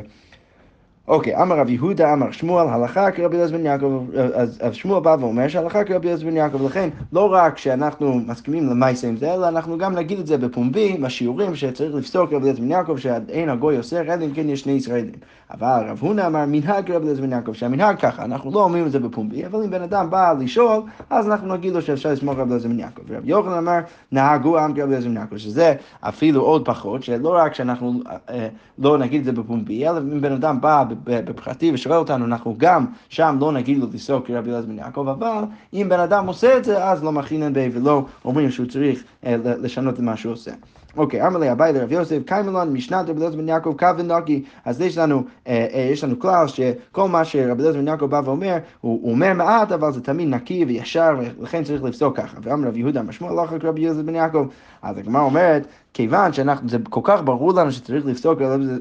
אוקיי, 1.08 1.42
אמר 1.42 1.60
רב 1.60 1.70
יהודה, 1.70 2.14
אמר 2.14 2.32
שמואל, 2.32 2.68
הלכה 2.68 3.12
כרבי 3.12 3.36
אליעזר 3.36 3.58
בן 3.58 3.66
יעקב, 3.66 4.06
אז, 4.36 4.60
אז 4.62 4.74
שמואל 4.74 5.00
בא 5.04 5.16
ואומר 5.20 5.48
שהלכה 5.48 5.84
כרבי 5.84 6.08
אליעזר 6.08 6.26
בן 6.26 6.36
יעקב, 6.36 6.66
לכן 6.66 6.90
לא 7.14 7.34
רק 7.34 7.58
שאנחנו 7.58 8.20
מסכימים 8.28 8.67
למעשה 8.67 9.08
עם 9.08 9.17
זה, 9.17 9.34
אלא 9.34 9.48
אנחנו 9.48 9.78
גם 9.78 9.96
נגיד 9.96 10.20
את 10.20 10.28
זה 10.28 10.38
בפומבי, 10.38 10.98
בשיעורים 10.98 11.56
שצריך 11.56 11.96
לפסוק 11.96 12.34
רבי 12.34 12.43
אליעזר 12.43 12.62
בן 12.62 12.72
יעקב, 12.72 12.98
שאין 12.98 13.50
הגוי 13.50 13.78
אוסר, 13.78 14.02
אלא 14.02 14.26
אם 14.26 14.34
כן 14.34 14.50
יש 14.50 14.62
שני 14.62 14.72
ישראלים. 14.72 15.15
אבל 15.52 15.84
רב 15.88 15.98
הונא 16.02 16.28
אמר 16.28 16.46
מנהג 16.48 16.91
רבי 16.91 17.04
אליעזר 17.06 17.22
בן 17.22 17.32
יעקב, 17.32 17.54
שהמנהג 17.54 18.00
ככה, 18.00 18.26
אנחנו 18.26 18.52
לא 18.52 18.63
אומרים 18.63 18.86
את 18.86 18.91
זה 18.91 19.00
בפומבי, 19.00 19.46
אבל 19.46 19.63
אם 19.63 19.70
בן 19.70 19.82
אדם 19.82 20.10
בא 20.10 20.34
לשאול, 20.39 20.82
אז 21.10 21.28
אנחנו 21.28 21.54
נגיד 21.54 21.74
לו 21.74 21.82
שאפשר 21.82 22.12
לסמוך 22.12 22.38
רבי 22.38 22.50
אליעזר 22.50 22.70
בן 22.70 22.80
יעקב. 22.80 23.02
ורבי 23.08 23.30
יוחנן 23.30 23.54
אמר, 23.54 23.80
נהגו 24.12 24.58
עם 24.60 24.72
רבי 24.72 24.82
אליעזר 24.82 25.10
בן 25.10 25.17
יעקב, 25.17 25.38
שזה 25.38 25.74
אפילו 26.02 26.41
עוד 26.41 26.65
פחות, 26.65 27.04
שלא 27.04 27.36
רק 27.38 27.54
שאנחנו 27.54 28.02
אה, 28.30 28.48
לא 28.80 28.98
נגיד 28.98 29.20
את 29.20 29.26
זה 29.26 29.41
בפומבי, 29.41 29.88
אלא 29.88 29.98
אם 29.98 30.22
בן 30.22 30.32
אדם 30.32 30.62
בא 30.62 30.84
בפרטי 31.04 31.72
ושואל 31.74 31.98
אותנו, 31.98 32.26
אנחנו 32.26 32.56
גם 32.58 32.86
שם 33.10 33.38
לא 33.40 33.52
נגיד 33.52 33.78
לו 33.78 33.88
לסעוק 33.94 34.28
כרבי 34.28 34.50
אליעזר 34.50 34.68
בן 34.68 34.78
יעקב, 34.78 35.08
אבל 35.08 35.44
אם 35.74 35.88
בן 35.90 36.00
אדם 36.00 36.28
עושה 36.28 36.58
את 36.58 36.66
זה, 36.66 36.86
אז 36.86 37.04
לא 37.04 37.12
מכינן 37.12 37.54
בי 37.54 37.70
ולא 37.74 38.06
אומרים 38.26 38.52
שהוא 38.52 38.68
צריך 38.68 39.04
אה, 39.26 39.36
לשנות 39.44 39.96
את 39.96 40.00
מה 40.00 40.18
שהוא 40.18 40.34
עושה. 40.34 40.52
אוקיי, 40.97 41.28
אמר 41.28 41.39
לי 41.39 41.52
אביי 41.52 41.73
לרב 41.73 41.91
יוסף, 41.91 42.19
קיימלון 42.26 42.73
משנת 42.73 43.10
רבי 43.10 43.19
אליעזר 43.19 43.38
בן 43.38 43.50
יעקב 43.50 43.73
קו 43.80 43.88
ונוקי, 43.97 44.43
אז 44.65 44.82
יש 44.82 44.97
לנו, 44.97 45.23
אה, 45.47 45.67
אה, 45.73 45.80
יש 45.80 46.04
לנו 46.04 46.19
כלל 46.19 46.47
שכל 46.47 47.08
מה 47.08 47.26
שרבי 47.26 47.62
אליעזר 47.62 47.80
בן 47.80 47.88
יעקב 47.88 48.06
בא 48.06 48.21
ואומר, 48.26 48.58
הוא, 48.82 49.00
הוא 49.02 49.12
אומר 49.12 49.34
מעט, 49.34 49.71
אבל 49.71 49.93
זה 49.93 50.02
תמיד 50.02 50.30
נקי 50.30 50.65
וישר, 50.65 51.19
ולכן 51.39 51.63
צריך 51.63 51.84
לפסוק 51.84 52.17
ככה. 52.17 52.38
ואמר 52.41 52.67
רב 52.67 52.78
יהודה, 52.78 53.04
משמע 53.04 53.43
לך 53.43 53.54
רבי 53.63 53.82
אליעזר 53.82 54.02
בן 54.02 54.15
יעקב, 54.15 54.47
אז 54.82 54.97
הגמרא 54.97 55.21
אומרת, 55.21 55.67
כיוון 55.93 56.34
שאנחנו, 56.34 56.69
זה 56.69 56.78
כל 56.89 57.02
כך 57.04 57.21
ברור 57.23 57.54
לנו 57.54 57.71
שצריך 57.71 58.06
לפסוק 58.06 58.39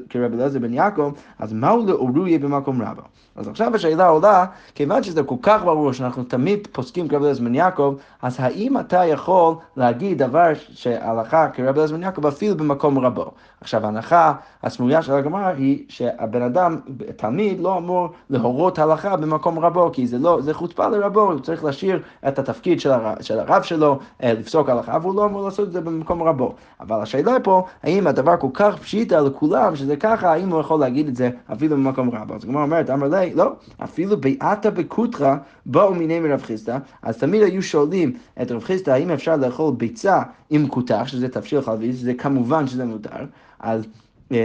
כרבי 0.09 0.35
אליעזר 0.35 0.59
בן 0.59 0.73
יעקב, 0.73 1.11
אז 1.39 1.53
מהו 1.53 1.85
לאוריה 1.85 2.39
במקום 2.39 2.81
רבו? 2.81 3.01
אז 3.35 3.47
עכשיו 3.47 3.75
השאלה 3.75 4.07
עולה, 4.07 4.45
כיוון 4.75 5.03
שזה 5.03 5.23
כל 5.23 5.35
כך 5.41 5.63
ברור 5.63 5.93
שאנחנו 5.93 6.23
תמיד 6.23 6.67
פוסקים 6.71 7.07
כרבי 7.07 7.23
אליעזר 7.23 7.43
בן 7.43 7.55
יעקב, 7.55 7.95
אז 8.21 8.35
האם 8.39 8.79
אתה 8.79 9.05
יכול 9.05 9.55
להגיד 9.77 10.17
דבר 10.17 10.51
שהלכה 10.69 11.49
כרבי 11.49 11.79
אליעזר 11.79 11.96
בן 11.97 12.03
יעקב 12.03 12.25
אפילו 12.25 12.57
במקום 12.57 12.99
רבו? 12.99 13.31
עכשיו 13.61 13.85
ההנחה 13.85 14.33
הסמויה 14.63 15.01
של 15.01 15.13
הגמרא 15.13 15.47
היא 15.47 15.85
שהבן 15.89 16.41
אדם, 16.41 16.79
תלמיד, 17.15 17.59
לא 17.59 17.77
אמור 17.77 18.09
להורות 18.29 18.79
הלכה 18.79 19.15
במקום 19.15 19.59
רבו, 19.59 19.89
כי 19.93 20.07
זה 20.07 20.17
לא, 20.17 20.41
זה 20.41 20.53
חוצפה 20.53 20.87
לרבו, 20.87 21.21
הוא 21.21 21.39
צריך 21.39 21.63
להשאיר 21.63 22.01
את 22.27 22.39
התפקיד 22.39 22.79
של 22.79 22.91
הרב, 22.91 23.21
של 23.21 23.39
הרב 23.39 23.63
שלו 23.63 23.99
אה, 24.23 24.33
לפסוק 24.33 24.69
הלכה, 24.69 24.97
והוא 25.01 25.15
לא 25.15 25.25
אמור 25.25 25.45
לעשות 25.45 25.67
את 25.67 25.73
זה 25.73 25.81
במקום 25.81 26.23
רבו. 26.23 26.55
אבל 26.79 27.01
השאלה 27.01 27.39
פה, 27.43 27.65
האם 27.83 28.07
הדבר 28.07 28.37
כל 28.37 28.47
כך 28.53 28.77
פשיטה 28.77 29.21
לכולם, 29.21 29.75
שזה 29.75 29.95
ככה, 29.95 30.33
האם 30.33 30.49
הוא 30.49 30.59
יכול 30.59 30.79
להגיד 30.79 31.07
את 31.07 31.15
זה 31.15 31.29
אפילו 31.53 31.75
במקום 31.75 32.09
רבו? 32.09 32.35
אז 32.35 32.43
הגמרא 32.43 32.63
אומרת, 32.63 32.89
אמר 32.89 33.07
לי, 33.07 33.33
לא, 33.33 33.51
אפילו 33.83 34.17
בעתה 34.17 34.71
בקוטרא 34.71 35.35
באו 35.65 35.93
מיני 35.93 36.19
מרב 36.19 36.41
חיסדא, 36.41 36.77
אז 37.01 37.17
תמיד 37.17 37.43
היו 37.43 37.63
שואלים 37.63 38.13
את 38.41 38.51
רב 38.51 38.63
חיסדא, 38.63 38.91
האם 38.91 39.11
אפשר 39.11 39.35
לאכול 39.35 39.73
ביצה 39.77 40.21
עם 40.49 40.67
כותח, 40.67 41.03
שזה 41.07 41.29
תבשיל 41.29 41.61
חלבי, 41.61 41.86
שזה 41.93 42.13
כמובן 42.13 42.67
שזה 42.67 42.85
מותר, 42.85 43.25
אז... 43.59 43.87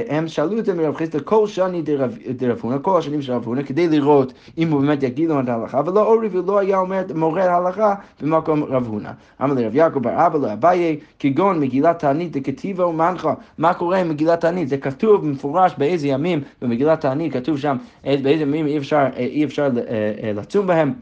הם 0.09 0.29
שאלו 0.29 0.59
את 0.59 0.65
זה 0.65 0.75
מרב 0.75 0.97
חיסדא 0.97 1.19
כל 1.25 1.47
שני 1.47 1.83
דרב 2.37 2.59
הונא, 2.61 2.79
כל 2.83 2.99
השנים 2.99 3.23
של 3.23 3.33
רב 3.33 3.45
הונא, 3.45 3.63
כדי 3.63 3.89
לראות 3.89 4.33
אם 4.59 4.71
הוא 4.71 4.81
באמת 4.81 5.03
יגיד 5.03 5.29
לו 5.29 5.41
את 5.41 5.49
ההלכה, 5.49 5.81
ולא 5.87 6.07
אורי 6.07 6.29
ולא 6.33 6.59
היה 6.59 6.79
אומר 6.79 7.03
מורה 7.15 7.45
ההלכה 7.45 7.95
במקום 8.21 8.65
רב 8.65 8.87
הונא. 8.87 9.11
אמר 9.43 9.55
לרב 9.55 9.75
יעקב 9.75 9.99
בר 9.99 10.27
אבא 10.27 10.39
לאביי, 10.39 10.99
כגון 11.19 11.61
מגילת 11.61 11.99
תענית 11.99 12.37
דכתיבה 12.37 12.87
ומנחה. 12.87 13.35
מה 13.59 13.75
קורה 13.75 13.99
עם 13.99 14.09
מגילת 14.09 14.41
תענית? 14.41 14.69
זה 14.69 14.77
כתוב 14.77 15.27
במפורש 15.27 15.75
באיזה 15.79 16.09
ימים 16.09 16.41
במגילת 16.63 17.01
תענית, 17.01 17.33
כתוב 17.33 17.59
שם 17.59 17.77
באיזה 18.05 18.43
ימים 18.43 18.67
אי 18.67 18.79
אפשר, 18.79 19.07
אי 19.17 19.45
אפשר 19.45 19.69
לצום 20.35 20.67
בהם. 20.67 20.93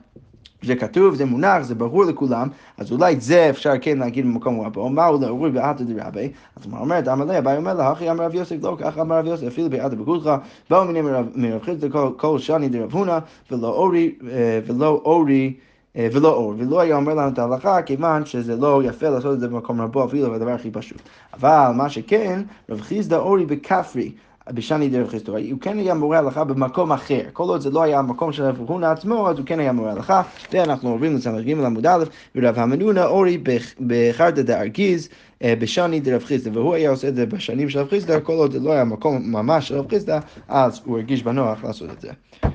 זה 0.62 0.76
כתוב, 0.76 1.14
זה 1.14 1.24
מונח, 1.24 1.62
זה 1.62 1.74
ברור 1.74 2.04
לכולם, 2.04 2.48
אז 2.78 2.92
אולי 2.92 3.20
זה 3.20 3.50
אפשר 3.50 3.72
כן 3.80 3.98
להגיד 3.98 4.24
במקום 4.24 4.60
רבו, 4.60 4.88
מהו 4.88 5.20
לאורי 5.20 5.50
בעתא 5.50 5.84
דרבי, 5.84 6.32
אז 6.56 6.66
הוא 6.66 6.78
אומר, 6.78 7.12
אמר 7.12 7.24
לי, 7.24 7.38
אביי 7.38 7.56
אומר 7.56 7.74
לה, 7.74 7.92
אחי 7.92 8.10
אמר 8.10 8.24
רב 8.24 8.34
יוסף, 8.34 8.56
לא 8.62 8.76
כך 8.80 8.98
אמר 8.98 9.18
רב 9.18 9.26
יוסף, 9.26 9.46
אפילו 9.46 9.70
בעתא 9.70 9.94
בגודך, 9.94 10.36
באו 10.70 10.84
מיני 10.84 11.02
מרב 11.34 11.62
חיסדא 11.62 11.88
כל 12.16 12.38
שני 12.38 12.68
דרב 12.68 12.92
הונא, 12.92 13.18
ולא 13.50 13.68
אורי, 13.68 14.14
אה, 14.30 14.60
ולא 14.66 15.00
אורי, 15.04 15.54
אה, 15.96 16.08
ולא 16.12 16.32
אור, 16.32 16.54
ולא 16.58 16.80
היה 16.80 16.96
אומר 16.96 17.14
לנו 17.14 17.28
את 17.28 17.38
ההלכה, 17.38 17.82
כיוון 17.82 18.26
שזה 18.26 18.56
לא 18.56 18.82
יפה 18.84 19.08
לעשות 19.08 19.34
את 19.34 19.40
זה 19.40 19.48
במקום 19.48 19.80
רבו, 19.80 20.04
אפילו 20.04 20.30
בדבר 20.30 20.50
הכי 20.50 20.70
פשוט. 20.70 21.00
אבל 21.34 21.70
מה 21.74 21.88
שכן, 21.88 22.42
רב 22.68 22.80
חיסדא 22.80 23.16
אורי 23.16 23.46
בכפרי, 23.46 24.12
בשני 24.54 24.88
דרב 24.88 25.08
חיסדו, 25.08 25.36
הוא 25.36 25.60
כן 25.60 25.78
היה 25.78 25.94
מורה 25.94 26.18
הלכה 26.18 26.44
במקום 26.44 26.92
אחר, 26.92 27.20
כל 27.32 27.42
עוד 27.42 27.60
זה 27.60 27.70
לא 27.70 27.82
היה 27.82 27.98
המקום 27.98 28.32
של 28.32 28.42
רב 28.42 28.58
הונא 28.66 28.86
עצמו, 28.86 29.28
אז 29.28 29.38
הוא 29.38 29.46
כן 29.46 29.60
היה 29.60 29.72
מורה 29.72 29.92
הלכה, 29.92 30.22
ואנחנו 30.52 30.90
עוברים 30.90 31.16
לסמ"ג 31.16 31.50
עמוד 31.50 31.86
א', 31.86 32.04
ורב 32.34 32.58
המנונה 32.58 33.06
אורי 33.06 33.38
בחרדא 33.86 34.42
דארגיז 34.42 35.08
בשני 35.44 36.00
דרב 36.00 36.24
חיסדא, 36.24 36.58
והוא 36.58 36.74
היה 36.74 36.90
עושה 36.90 37.08
את 37.08 37.16
זה 37.16 37.26
בשנים 37.26 37.70
של 37.70 37.78
רב 37.78 37.88
חיסדא, 37.88 38.20
כל 38.20 38.32
עוד 38.32 38.52
זה 38.52 38.60
לא 38.60 38.72
היה 38.72 38.84
מקום 38.84 39.32
ממש 39.32 39.68
של 39.68 39.78
רב 39.78 39.88
חיסדא, 39.90 40.18
אז 40.48 40.80
הוא 40.84 40.96
הרגיש 40.96 41.22
בנוח 41.22 41.64
לעשות 41.64 41.90
את 41.90 42.00
זה. 42.00 42.08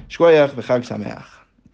שכוייח 0.10 0.52
וחג 0.56 0.84
שמח. 0.84 1.35